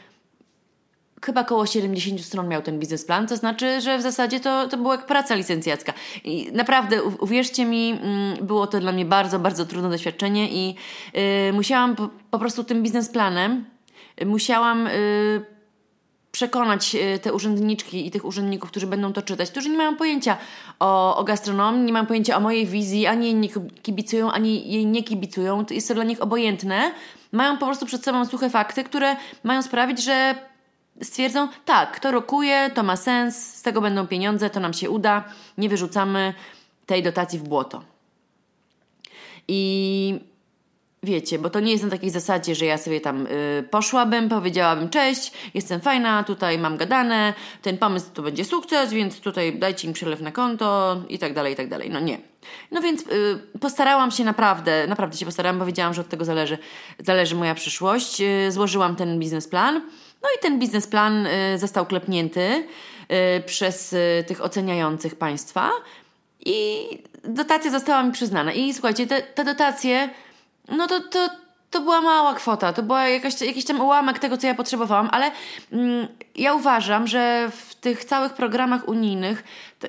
chyba 1.25 1.41
około 1.41 1.67
70 1.67 2.21
stron 2.21 2.49
miał 2.49 2.63
ten 2.63 2.79
biznesplan, 2.79 3.27
to 3.27 3.37
znaczy, 3.37 3.81
że 3.81 3.99
w 3.99 4.03
zasadzie 4.03 4.41
to, 4.41 4.69
to 4.69 4.77
była 4.77 4.95
jak 4.95 5.07
praca 5.07 5.35
licencjacka. 5.35 5.93
I 6.25 6.49
naprawdę, 6.53 7.03
uwierzcie 7.03 7.65
mi, 7.65 7.91
mm, 7.91 8.47
było 8.47 8.67
to 8.67 8.81
dla 8.81 8.93
mnie 8.93 9.05
bardzo, 9.05 9.39
bardzo 9.39 9.67
trudne 9.67 9.91
doświadczenie 9.91 10.49
i 10.51 10.75
yy, 11.15 11.53
musiałam 11.53 11.97
po, 11.97 12.09
po, 12.31 12.39
prostu 12.39 12.65
tym 12.65 12.83
biznesplanem, 12.83 13.65
yy, 14.21 14.27
musiałam 14.27 14.85
yy, 14.87 15.55
przekonać 16.35 16.95
y, 16.95 17.19
te 17.19 17.33
urzędniczki 17.33 18.07
i 18.07 18.11
tych 18.11 18.25
urzędników, 18.25 18.71
którzy 18.71 18.87
będą 18.87 19.13
to 19.13 19.23
czytać, 19.23 19.51
którzy 19.51 19.69
nie 19.71 19.77
mają 19.77 19.97
pojęcia 19.97 20.37
o, 20.81 21.17
o 21.17 21.25
gastronomii, 21.25 21.83
nie 21.83 21.93
mają 21.93 22.07
pojęcia 22.07 22.37
o 22.37 22.41
mojej 22.41 22.67
wizji, 22.67 23.07
ani 23.07 23.25
jej 23.25 23.35
nie 23.35 23.49
kibicują, 23.83 24.33
ani 24.33 24.73
jej 24.73 24.87
nie 24.87 25.03
kibicują. 25.03 25.65
Jest 25.71 25.89
to 25.89 25.95
dla 25.95 26.05
nich 26.05 26.23
obojętne. 26.23 26.93
Mają 27.33 27.59
po 27.59 27.67
prostu 27.67 27.87
przed 27.87 28.05
sobą 28.05 28.25
suche 28.25 28.51
fakty, 28.51 28.85
które 28.85 29.17
mają 29.45 29.63
sprawić, 29.63 30.03
że 30.03 30.35
stwierdzą, 31.03 31.49
tak, 31.65 32.01
to 32.01 32.11
rokuje, 32.11 32.71
to 32.75 32.83
ma 32.83 32.97
sens, 32.97 33.55
z 33.55 33.63
tego 33.63 33.81
będą 33.81 34.07
pieniądze, 34.07 34.51
to 34.51 34.61
nam 34.61 34.73
się 34.73 34.91
uda, 34.91 35.25
nie 35.59 35.69
wyrzucamy 35.69 36.35
tej 36.87 37.03
dotacji 37.03 37.39
w 37.39 37.43
błoto. 37.43 37.83
I 39.49 40.21
wiecie, 41.03 41.39
bo 41.39 41.51
to 41.51 41.61
nie 41.61 41.73
jest 41.73 41.85
na 41.85 41.91
takiej 41.91 42.11
zasadzie, 42.11 42.55
że 42.55 42.65
ja 42.65 42.79
sobie 42.79 43.01
tam 43.01 43.27
y, 43.27 43.69
poszłabym, 43.71 44.29
powiedziałabym 44.29 44.89
cześć, 44.91 45.33
jestem 45.55 45.81
fajna, 45.81 46.25
tutaj 46.25 46.59
mam 46.59 46.77
gadane, 46.77 47.35
ten 47.63 47.79
pomysł 47.79 48.07
to 48.15 48.23
będzie 48.23 48.45
sukces, 48.45 48.93
więc 48.93 49.21
tutaj 49.21 49.59
dajcie 49.59 49.89
mi 49.89 49.95
przelew 49.95 50.21
na 50.21 50.33
konto 50.33 50.97
i 51.09 51.19
tak 51.19 51.35
dalej, 51.35 51.53
i 51.53 51.57
tak 51.57 51.69
dalej. 51.69 51.91
No 51.91 52.01
nie. 52.01 52.19
No 52.71 52.81
więc 52.81 53.03
y, 53.03 53.59
postarałam 53.61 54.11
się 54.11 54.25
naprawdę, 54.25 54.87
naprawdę 54.87 55.17
się 55.17 55.27
postarałam, 55.27 55.59
bo 55.59 55.67
wiedziałam, 55.67 55.95
że 55.95 56.01
od 56.01 56.09
tego 56.09 56.25
zależy, 56.25 56.59
zależy 56.99 57.35
moja 57.35 57.55
przyszłość. 57.55 58.21
Y, 58.21 58.53
złożyłam 58.53 58.97
ten 58.97 59.19
biznesplan. 59.19 59.83
No 60.25 60.31
i 60.39 60.43
ten 60.43 60.59
biznesplan 60.59 61.27
y, 61.27 61.59
został 61.59 61.87
klepnięty 61.87 62.41
y, 63.39 63.43
przez 63.47 63.93
y, 63.93 64.25
tych 64.27 64.45
oceniających 64.45 65.15
państwa 65.15 65.71
i 66.45 66.89
dotacja 67.25 67.71
została 67.71 68.03
mi 68.03 68.13
przyznana. 68.13 68.53
I 68.53 68.75
słuchajcie, 68.75 69.07
te, 69.07 69.23
te 69.23 69.45
dotacje, 69.45 70.11
no 70.69 70.87
to, 70.87 71.01
to, 71.01 71.29
to 71.71 71.81
była 71.81 72.01
mała 72.01 72.35
kwota, 72.35 72.73
to 72.73 72.83
była 72.83 73.09
jakaś, 73.09 73.43
jakiś 73.43 73.65
tam 73.65 73.81
ułamek 73.81 74.19
tego, 74.19 74.37
co 74.37 74.47
ja 74.47 74.55
potrzebowałam, 74.55 75.09
ale 75.13 75.31
mm, 75.73 76.09
ja 76.37 76.55
uważam, 76.55 77.07
że 77.07 77.51
w 77.57 77.75
tych 77.75 78.05
całych 78.05 78.33
programach 78.33 78.89
unijnych 78.89 79.45
to, 79.79 79.89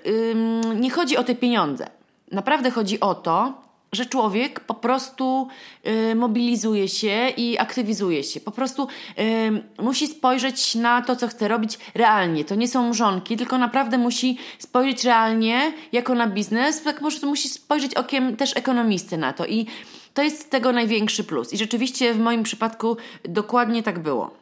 nie 0.75 0.89
chodzi 0.89 1.17
o 1.17 1.23
te 1.23 1.35
pieniądze. 1.35 1.87
Naprawdę 2.31 2.71
chodzi 2.71 2.99
o 2.99 3.15
to, 3.15 3.64
że 3.95 4.05
człowiek 4.05 4.59
po 4.59 4.73
prostu 4.73 5.47
y, 5.87 6.15
mobilizuje 6.15 6.87
się 6.87 7.29
i 7.37 7.57
aktywizuje 7.57 8.23
się. 8.23 8.39
Po 8.39 8.51
prostu 8.51 8.87
y, 9.19 9.83
musi 9.83 10.07
spojrzeć 10.07 10.75
na 10.75 11.01
to, 11.01 11.15
co 11.15 11.27
chce 11.27 11.47
robić 11.47 11.79
realnie. 11.95 12.45
To 12.45 12.55
nie 12.55 12.67
są 12.67 12.89
mrzonki, 12.89 13.37
tylko 13.37 13.57
naprawdę 13.57 13.97
musi 13.97 14.37
spojrzeć 14.59 15.03
realnie 15.03 15.73
jako 15.91 16.15
na 16.15 16.27
biznes, 16.27 16.83
tak 16.83 16.99
prostu 16.99 17.27
musi 17.27 17.49
spojrzeć 17.49 17.95
okiem 17.95 18.35
też 18.35 18.57
ekonomisty 18.57 19.17
na 19.17 19.33
to. 19.33 19.45
I 19.45 19.65
to 20.13 20.21
jest 20.21 20.49
tego 20.49 20.71
największy 20.71 21.23
plus. 21.23 21.53
I 21.53 21.57
rzeczywiście 21.57 22.13
w 22.13 22.19
moim 22.19 22.43
przypadku 22.43 22.97
dokładnie 23.23 23.83
tak 23.83 23.99
było. 23.99 24.33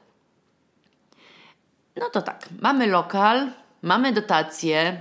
No 1.96 2.10
to 2.10 2.22
tak, 2.22 2.50
mamy 2.62 2.88
lokal, 2.88 3.52
mamy 3.82 4.14
dotacje, 4.14 4.98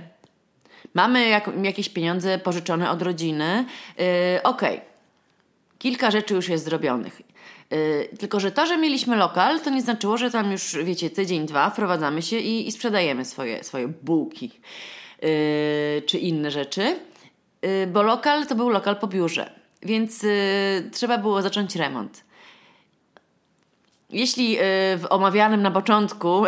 Mamy 0.93 1.27
jak, 1.27 1.49
jakieś 1.63 1.89
pieniądze 1.89 2.39
pożyczone 2.39 2.91
od 2.91 3.01
rodziny. 3.01 3.65
Yy, 3.97 4.05
Okej, 4.43 4.75
okay. 4.77 4.87
kilka 5.79 6.11
rzeczy 6.11 6.33
już 6.33 6.49
jest 6.49 6.65
zrobionych. 6.65 7.21
Yy, 7.71 8.09
tylko, 8.19 8.39
że 8.39 8.51
to, 8.51 8.65
że 8.65 8.77
mieliśmy 8.77 9.15
lokal, 9.15 9.59
to 9.59 9.69
nie 9.69 9.81
znaczyło, 9.81 10.17
że 10.17 10.31
tam 10.31 10.51
już, 10.51 10.77
wiecie, 10.83 11.09
tydzień, 11.09 11.45
dwa 11.45 11.69
wprowadzamy 11.69 12.21
się 12.21 12.37
i, 12.37 12.67
i 12.67 12.71
sprzedajemy 12.71 13.25
swoje, 13.25 13.63
swoje 13.63 13.87
bułki 13.87 14.51
yy, 15.21 15.29
czy 16.05 16.17
inne 16.17 16.51
rzeczy, 16.51 16.99
yy, 17.61 17.87
bo 17.87 18.01
lokal 18.01 18.47
to 18.47 18.55
był 18.55 18.69
lokal 18.69 18.95
po 18.95 19.07
biurze, 19.07 19.49
więc 19.81 20.23
yy, 20.23 20.89
trzeba 20.91 21.17
było 21.17 21.41
zacząć 21.41 21.75
remont. 21.75 22.23
Jeśli 24.13 24.51
yy, 24.51 24.59
w 24.97 25.05
omawianym 25.09 25.61
na 25.61 25.71
początku 25.71 26.43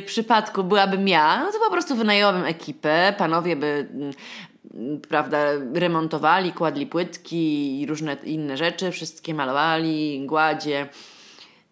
w 0.00 0.02
przypadku 0.06 0.64
byłabym 0.64 1.08
ja, 1.08 1.44
no 1.44 1.52
to 1.52 1.58
po 1.58 1.70
prostu 1.70 1.96
wynajęłabym 1.96 2.44
ekipę, 2.44 3.14
panowie 3.18 3.56
by 3.56 3.88
mm, 3.94 5.00
prawda, 5.00 5.38
remontowali, 5.74 6.52
kładli 6.52 6.86
płytki 6.86 7.80
i 7.80 7.86
różne 7.86 8.16
inne 8.24 8.56
rzeczy, 8.56 8.90
wszystkie 8.90 9.34
malowali, 9.34 10.26
gładzie. 10.26 10.88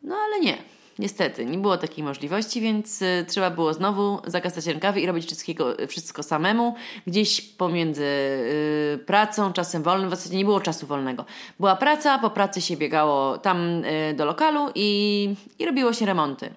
No 0.03 0.17
ale 0.17 0.41
nie. 0.41 0.57
Niestety, 0.99 1.45
nie 1.47 1.59
było 1.59 1.77
takiej 1.77 2.05
możliwości, 2.05 2.61
więc 2.61 3.03
y, 3.03 3.25
trzeba 3.29 3.51
było 3.51 3.75
znowu 3.75 4.19
zakasać 4.27 4.67
rękawy 4.67 5.01
i 5.01 5.07
robić 5.07 5.27
wszystkiego, 5.27 5.77
wszystko 5.89 6.23
samemu. 6.23 6.75
Gdzieś 7.07 7.41
pomiędzy 7.41 8.05
y, 8.05 8.99
pracą, 9.07 9.53
czasem 9.53 9.83
wolnym, 9.83 10.11
w 10.11 10.15
zasadzie 10.15 10.37
nie 10.37 10.45
było 10.45 10.61
czasu 10.61 10.87
wolnego. 10.87 11.25
Była 11.61 11.77
praca, 11.77 12.19
po 12.19 12.31
pracy 12.31 12.61
się 12.61 12.77
biegało 12.77 13.39
tam 13.39 13.85
y, 13.85 14.15
do 14.17 14.25
lokalu 14.25 14.69
i, 14.75 15.35
i 15.59 15.67
robiło 15.67 15.93
się 15.93 16.07
remonty 16.07 16.51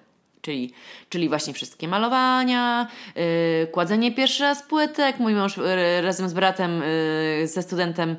czyli, 0.46 0.72
czyli 1.08 1.28
właśnie 1.28 1.52
wszystkie 1.54 1.88
malowania, 1.88 2.88
yy, 3.16 3.22
kładzenie 3.72 4.12
pierwszy 4.12 4.42
raz 4.42 4.62
płytek. 4.62 5.18
Mój 5.18 5.34
mąż 5.34 5.58
razem 6.02 6.28
z 6.28 6.32
bratem, 6.32 6.82
yy, 7.40 7.48
ze 7.48 7.62
studentem 7.62 8.16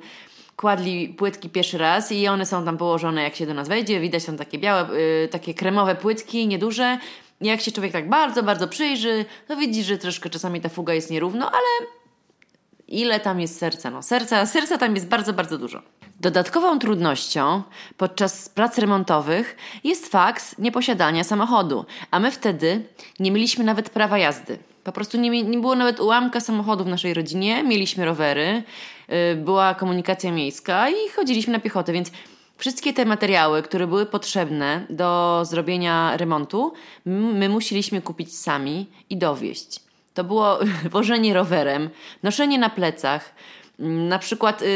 kładli 0.57 1.09
płytki 1.09 1.49
pierwszy 1.49 1.77
raz 1.77 2.11
i 2.11 2.27
one 2.27 2.45
są 2.45 2.65
tam 2.65 2.77
położone, 2.77 3.23
jak 3.23 3.35
się 3.35 3.45
do 3.45 3.53
nas 3.53 3.67
wejdzie. 3.67 3.99
Widać 3.99 4.23
są 4.23 4.37
takie 4.37 4.57
białe, 4.57 4.99
yy, 4.99 5.27
takie 5.27 5.53
kremowe 5.53 5.95
płytki, 5.95 6.47
nieduże. 6.47 6.97
Jak 7.41 7.61
się 7.61 7.71
człowiek 7.71 7.91
tak 7.91 8.09
bardzo, 8.09 8.43
bardzo 8.43 8.67
przyjrzy, 8.67 9.25
to 9.47 9.55
widzi, 9.55 9.83
że 9.83 9.97
troszkę 9.97 10.29
czasami 10.29 10.61
ta 10.61 10.69
fuga 10.69 10.93
jest 10.93 11.11
nierówno, 11.11 11.51
ale 11.51 11.87
ile 12.87 13.19
tam 13.19 13.39
jest 13.39 13.57
serca? 13.57 13.91
No, 13.91 14.03
serca, 14.03 14.45
serca 14.45 14.77
tam 14.77 14.95
jest 14.95 15.07
bardzo, 15.07 15.33
bardzo 15.33 15.57
dużo. 15.57 15.81
Dodatkową 16.19 16.79
trudnością 16.79 17.63
podczas 17.97 18.49
prac 18.49 18.77
remontowych 18.77 19.55
jest 19.83 20.07
fakt 20.07 20.59
nieposiadania 20.59 21.23
samochodu, 21.23 21.85
a 22.11 22.19
my 22.19 22.31
wtedy 22.31 22.83
nie 23.19 23.31
mieliśmy 23.31 23.63
nawet 23.63 23.89
prawa 23.89 24.17
jazdy. 24.17 24.57
Po 24.83 24.91
prostu 24.91 25.17
nie, 25.17 25.43
nie 25.43 25.57
było 25.57 25.75
nawet 25.75 25.99
ułamka 25.99 26.39
samochodu 26.39 26.83
w 26.83 26.87
naszej 26.87 27.13
rodzinie, 27.13 27.63
mieliśmy 27.63 28.05
rowery, 28.05 28.63
była 29.35 29.75
komunikacja 29.75 30.31
miejska 30.31 30.89
i 30.89 31.09
chodziliśmy 31.15 31.53
na 31.53 31.59
piechotę, 31.59 31.93
więc 31.93 32.11
wszystkie 32.57 32.93
te 32.93 33.05
materiały, 33.05 33.63
które 33.63 33.87
były 33.87 34.05
potrzebne 34.05 34.85
do 34.89 35.41
zrobienia 35.45 36.17
remontu, 36.17 36.73
my 37.05 37.49
musieliśmy 37.49 38.01
kupić 38.01 38.37
sami 38.37 38.87
i 39.09 39.17
dowieść. 39.17 39.79
To 40.13 40.23
było 40.23 40.59
wożenie 40.91 41.33
rowerem, 41.33 41.89
noszenie 42.23 42.59
na 42.59 42.69
plecach, 42.69 43.33
na 43.79 44.19
przykład 44.19 44.61
yy, 44.61 44.67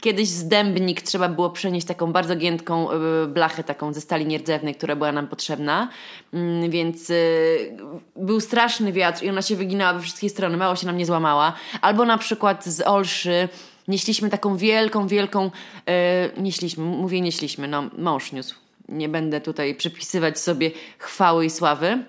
Kiedyś 0.00 0.28
z 0.28 0.48
dębnik 0.48 1.02
trzeba 1.02 1.28
było 1.28 1.50
przenieść 1.50 1.86
taką 1.86 2.12
bardzo 2.12 2.36
giętką 2.36 2.88
y, 2.92 3.26
blachę, 3.26 3.64
taką 3.64 3.92
ze 3.92 4.00
stali 4.00 4.26
nierdzewnej, 4.26 4.74
która 4.74 4.96
była 4.96 5.12
nam 5.12 5.28
potrzebna, 5.28 5.88
mm, 6.32 6.70
więc 6.70 7.10
y, 7.10 7.76
był 8.16 8.40
straszny 8.40 8.92
wiatr 8.92 9.22
i 9.22 9.30
ona 9.30 9.42
się 9.42 9.56
wyginała 9.56 9.94
we 9.94 10.00
wszystkie 10.00 10.28
strony, 10.28 10.56
mało 10.56 10.76
się 10.76 10.86
nam 10.86 10.96
nie 10.96 11.06
złamała. 11.06 11.52
Albo 11.80 12.04
na 12.04 12.18
przykład 12.18 12.64
z 12.64 12.86
Olszy 12.86 13.48
nieśliśmy 13.88 14.30
taką 14.30 14.56
wielką, 14.56 15.06
wielką, 15.06 15.46
y, 15.46 16.40
nieśliśmy, 16.40 16.84
mówię 16.84 17.20
nieśliśmy, 17.20 17.68
no 17.68 17.84
mąż 17.98 18.32
niósł. 18.32 18.54
Nie 18.88 19.08
będę 19.08 19.40
tutaj 19.40 19.74
przypisywać 19.74 20.40
sobie 20.40 20.70
chwały 20.98 21.46
i 21.46 21.50
sławy 21.50 22.04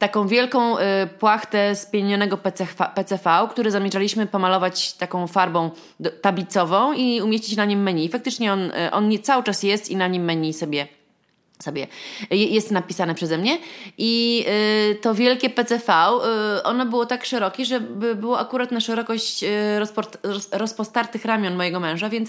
taką 0.00 0.28
wielką 0.28 0.78
y, 0.78 0.82
płachtę 1.18 1.76
spienionego 1.76 2.36
PCV, 2.36 2.90
PCV, 2.94 3.48
który 3.50 3.70
zamierzaliśmy 3.70 4.26
pomalować 4.26 4.92
taką 4.92 5.26
farbą 5.26 5.70
tablicową 6.20 6.92
i 6.92 7.22
umieścić 7.22 7.56
na 7.56 7.64
nim 7.64 7.82
menu. 7.82 8.08
faktycznie 8.08 8.52
on, 8.52 8.70
y, 8.70 8.90
on 8.92 9.08
nie 9.08 9.18
cały 9.18 9.42
czas 9.42 9.62
jest 9.62 9.90
i 9.90 9.96
na 9.96 10.08
nim 10.08 10.24
menu 10.24 10.52
sobie 10.52 10.88
sobie 11.62 11.86
jest 12.30 12.70
napisane 12.70 13.14
przeze 13.14 13.38
mnie 13.38 13.58
i 13.98 14.44
y, 14.92 14.94
to 14.94 15.14
wielkie 15.14 15.50
PCV, 15.50 15.92
y, 16.58 16.62
ono 16.62 16.86
było 16.86 17.06
tak 17.06 17.24
szerokie, 17.24 17.64
że 17.64 17.80
było 17.80 18.38
akurat 18.38 18.72
na 18.72 18.80
szerokość 18.80 19.44
y, 19.44 19.78
rozport, 19.78 20.18
roz, 20.22 20.48
rozpostartych 20.52 21.24
ramion 21.24 21.56
mojego 21.56 21.80
męża, 21.80 22.08
więc 22.08 22.28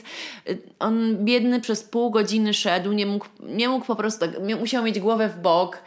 y, 0.50 0.58
on 0.80 1.26
biedny 1.26 1.62
przez 1.62 1.84
pół 1.84 2.12
godziny 2.12 2.54
szedł, 2.54 2.92
nie 2.92 3.06
mógł, 3.06 3.26
nie 3.40 3.70
mógł 3.70 3.86
po 3.86 3.96
prostu, 3.96 4.20
tak, 4.20 4.60
musiał 4.60 4.84
mieć 4.84 5.00
głowę 5.00 5.30
w 5.30 5.42
bok, 5.42 5.78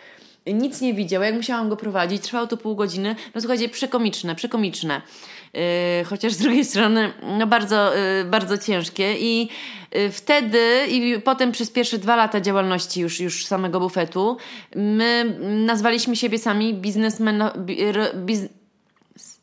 nic 0.46 0.80
nie 0.80 0.94
widział, 0.94 1.22
jak 1.22 1.34
musiałam 1.34 1.68
go 1.68 1.76
prowadzić, 1.76 2.22
trwało 2.22 2.46
to 2.46 2.56
pół 2.56 2.76
godziny, 2.76 3.16
no 3.34 3.40
słuchajcie, 3.40 3.68
przekomiczne, 3.68 4.34
przekomiczne. 4.34 5.02
Yy, 5.54 5.60
chociaż 6.04 6.32
z 6.32 6.38
drugiej 6.38 6.64
strony 6.64 7.12
no 7.38 7.46
bardzo, 7.46 7.94
yy, 7.94 8.24
bardzo 8.24 8.58
ciężkie 8.58 9.14
i 9.18 9.48
yy, 9.92 10.10
wtedy 10.10 10.86
i 10.88 11.20
potem 11.20 11.52
przez 11.52 11.70
pierwsze 11.70 11.98
dwa 11.98 12.16
lata 12.16 12.40
działalności 12.40 13.00
już, 13.00 13.20
już 13.20 13.46
samego 13.46 13.80
bufetu 13.80 14.36
my 14.76 15.38
nazwaliśmy 15.66 16.16
siebie 16.16 16.38
sami 16.38 16.74
biznesmen, 16.74 17.44
biz, 18.14 18.40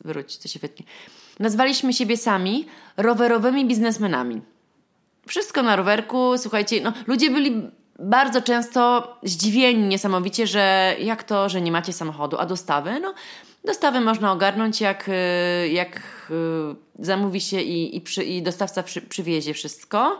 wróć, 0.04 0.38
to 0.38 0.48
się 0.48 0.58
wytnie. 0.58 0.86
Nazwaliśmy 1.38 1.92
siebie 1.92 2.16
sami 2.16 2.66
rowerowymi 2.96 3.66
biznesmenami. 3.66 4.40
Wszystko 5.26 5.62
na 5.62 5.76
rowerku, 5.76 6.38
słuchajcie, 6.38 6.80
no 6.80 6.92
ludzie 7.06 7.30
byli 7.30 7.70
bardzo 7.98 8.42
często 8.42 9.08
zdziwieni 9.22 9.82
niesamowicie, 9.82 10.46
że 10.46 10.96
jak 10.98 11.24
to, 11.24 11.48
że 11.48 11.60
nie 11.60 11.72
macie 11.72 11.92
samochodu, 11.92 12.36
a 12.38 12.46
dostawy, 12.46 13.00
no 13.00 13.14
dostawy 13.64 14.00
można 14.00 14.32
ogarnąć 14.32 14.80
jak, 14.80 15.08
y, 15.08 15.68
jak 15.68 15.96
y, 16.30 17.04
zamówi 17.04 17.40
się 17.40 17.60
i, 17.60 17.96
i, 17.96 18.00
przy, 18.00 18.24
i 18.24 18.42
dostawca 18.42 18.82
przy, 18.82 19.02
przywiezie 19.02 19.54
wszystko, 19.54 20.18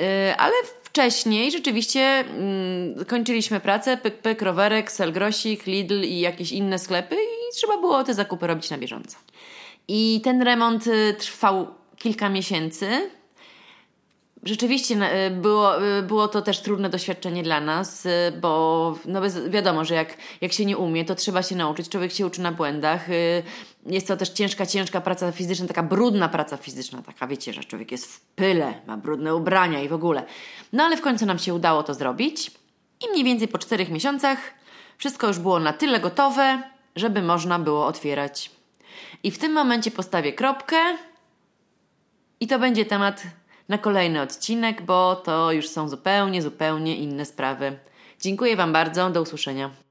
y, 0.00 0.36
ale 0.36 0.52
wcześniej 0.82 1.50
rzeczywiście 1.50 2.00
mm, 2.00 3.04
kończyliśmy 3.04 3.60
pracę, 3.60 3.96
pyk, 3.96 4.18
pyk, 4.18 4.42
rowerek, 4.42 4.92
Selgrosik, 4.92 5.66
Lidl 5.66 6.02
i 6.02 6.20
jakieś 6.20 6.52
inne 6.52 6.78
sklepy 6.78 7.14
i 7.14 7.54
trzeba 7.54 7.76
było 7.76 8.04
te 8.04 8.14
zakupy 8.14 8.46
robić 8.46 8.70
na 8.70 8.78
bieżąco. 8.78 9.16
I 9.88 10.20
ten 10.24 10.42
remont 10.42 10.84
trwał 11.18 11.66
kilka 11.98 12.28
miesięcy, 12.28 13.10
Rzeczywiście 14.46 15.26
y, 15.26 15.30
było, 15.30 15.84
y, 15.98 16.02
było 16.02 16.28
to 16.28 16.42
też 16.42 16.60
trudne 16.60 16.90
doświadczenie 16.90 17.42
dla 17.42 17.60
nas, 17.60 18.06
y, 18.06 18.10
bo 18.40 18.94
no 19.04 19.20
wiadomo, 19.48 19.84
że 19.84 19.94
jak, 19.94 20.16
jak 20.40 20.52
się 20.52 20.64
nie 20.64 20.76
umie, 20.76 21.04
to 21.04 21.14
trzeba 21.14 21.42
się 21.42 21.56
nauczyć. 21.56 21.88
Człowiek 21.88 22.12
się 22.12 22.26
uczy 22.26 22.40
na 22.40 22.52
błędach. 22.52 23.06
Jest 23.86 24.08
to 24.08 24.16
też 24.16 24.28
ciężka, 24.28 24.66
ciężka 24.66 25.00
praca 25.00 25.32
fizyczna, 25.32 25.66
taka 25.66 25.82
brudna 25.82 26.28
praca 26.28 26.56
fizyczna, 26.56 27.02
taka 27.02 27.26
wiecie, 27.26 27.52
że 27.52 27.64
człowiek 27.64 27.92
jest 27.92 28.06
w 28.06 28.20
pyle, 28.20 28.74
ma 28.86 28.96
brudne 28.96 29.34
ubrania 29.34 29.80
i 29.80 29.88
w 29.88 29.92
ogóle. 29.92 30.24
No 30.72 30.84
ale 30.84 30.96
w 30.96 31.00
końcu 31.00 31.26
nam 31.26 31.38
się 31.38 31.54
udało 31.54 31.82
to 31.82 31.94
zrobić 31.94 32.50
i 33.06 33.10
mniej 33.10 33.24
więcej 33.24 33.48
po 33.48 33.58
czterech 33.58 33.90
miesiącach 33.90 34.38
wszystko 34.98 35.26
już 35.26 35.38
było 35.38 35.58
na 35.58 35.72
tyle 35.72 36.00
gotowe, 36.00 36.62
żeby 36.96 37.22
można 37.22 37.58
było 37.58 37.86
otwierać. 37.86 38.50
I 39.22 39.30
w 39.30 39.38
tym 39.38 39.52
momencie 39.52 39.90
postawię 39.90 40.32
kropkę 40.32 40.76
i 42.40 42.46
to 42.46 42.58
będzie 42.58 42.84
temat 42.84 43.22
na 43.68 43.78
kolejny 43.78 44.20
odcinek, 44.20 44.82
bo 44.82 45.16
to 45.16 45.52
już 45.52 45.68
są 45.68 45.88
zupełnie, 45.88 46.42
zupełnie 46.42 46.96
inne 46.96 47.24
sprawy. 47.24 47.78
Dziękuję 48.20 48.56
Wam 48.56 48.72
bardzo, 48.72 49.10
do 49.10 49.22
usłyszenia. 49.22 49.85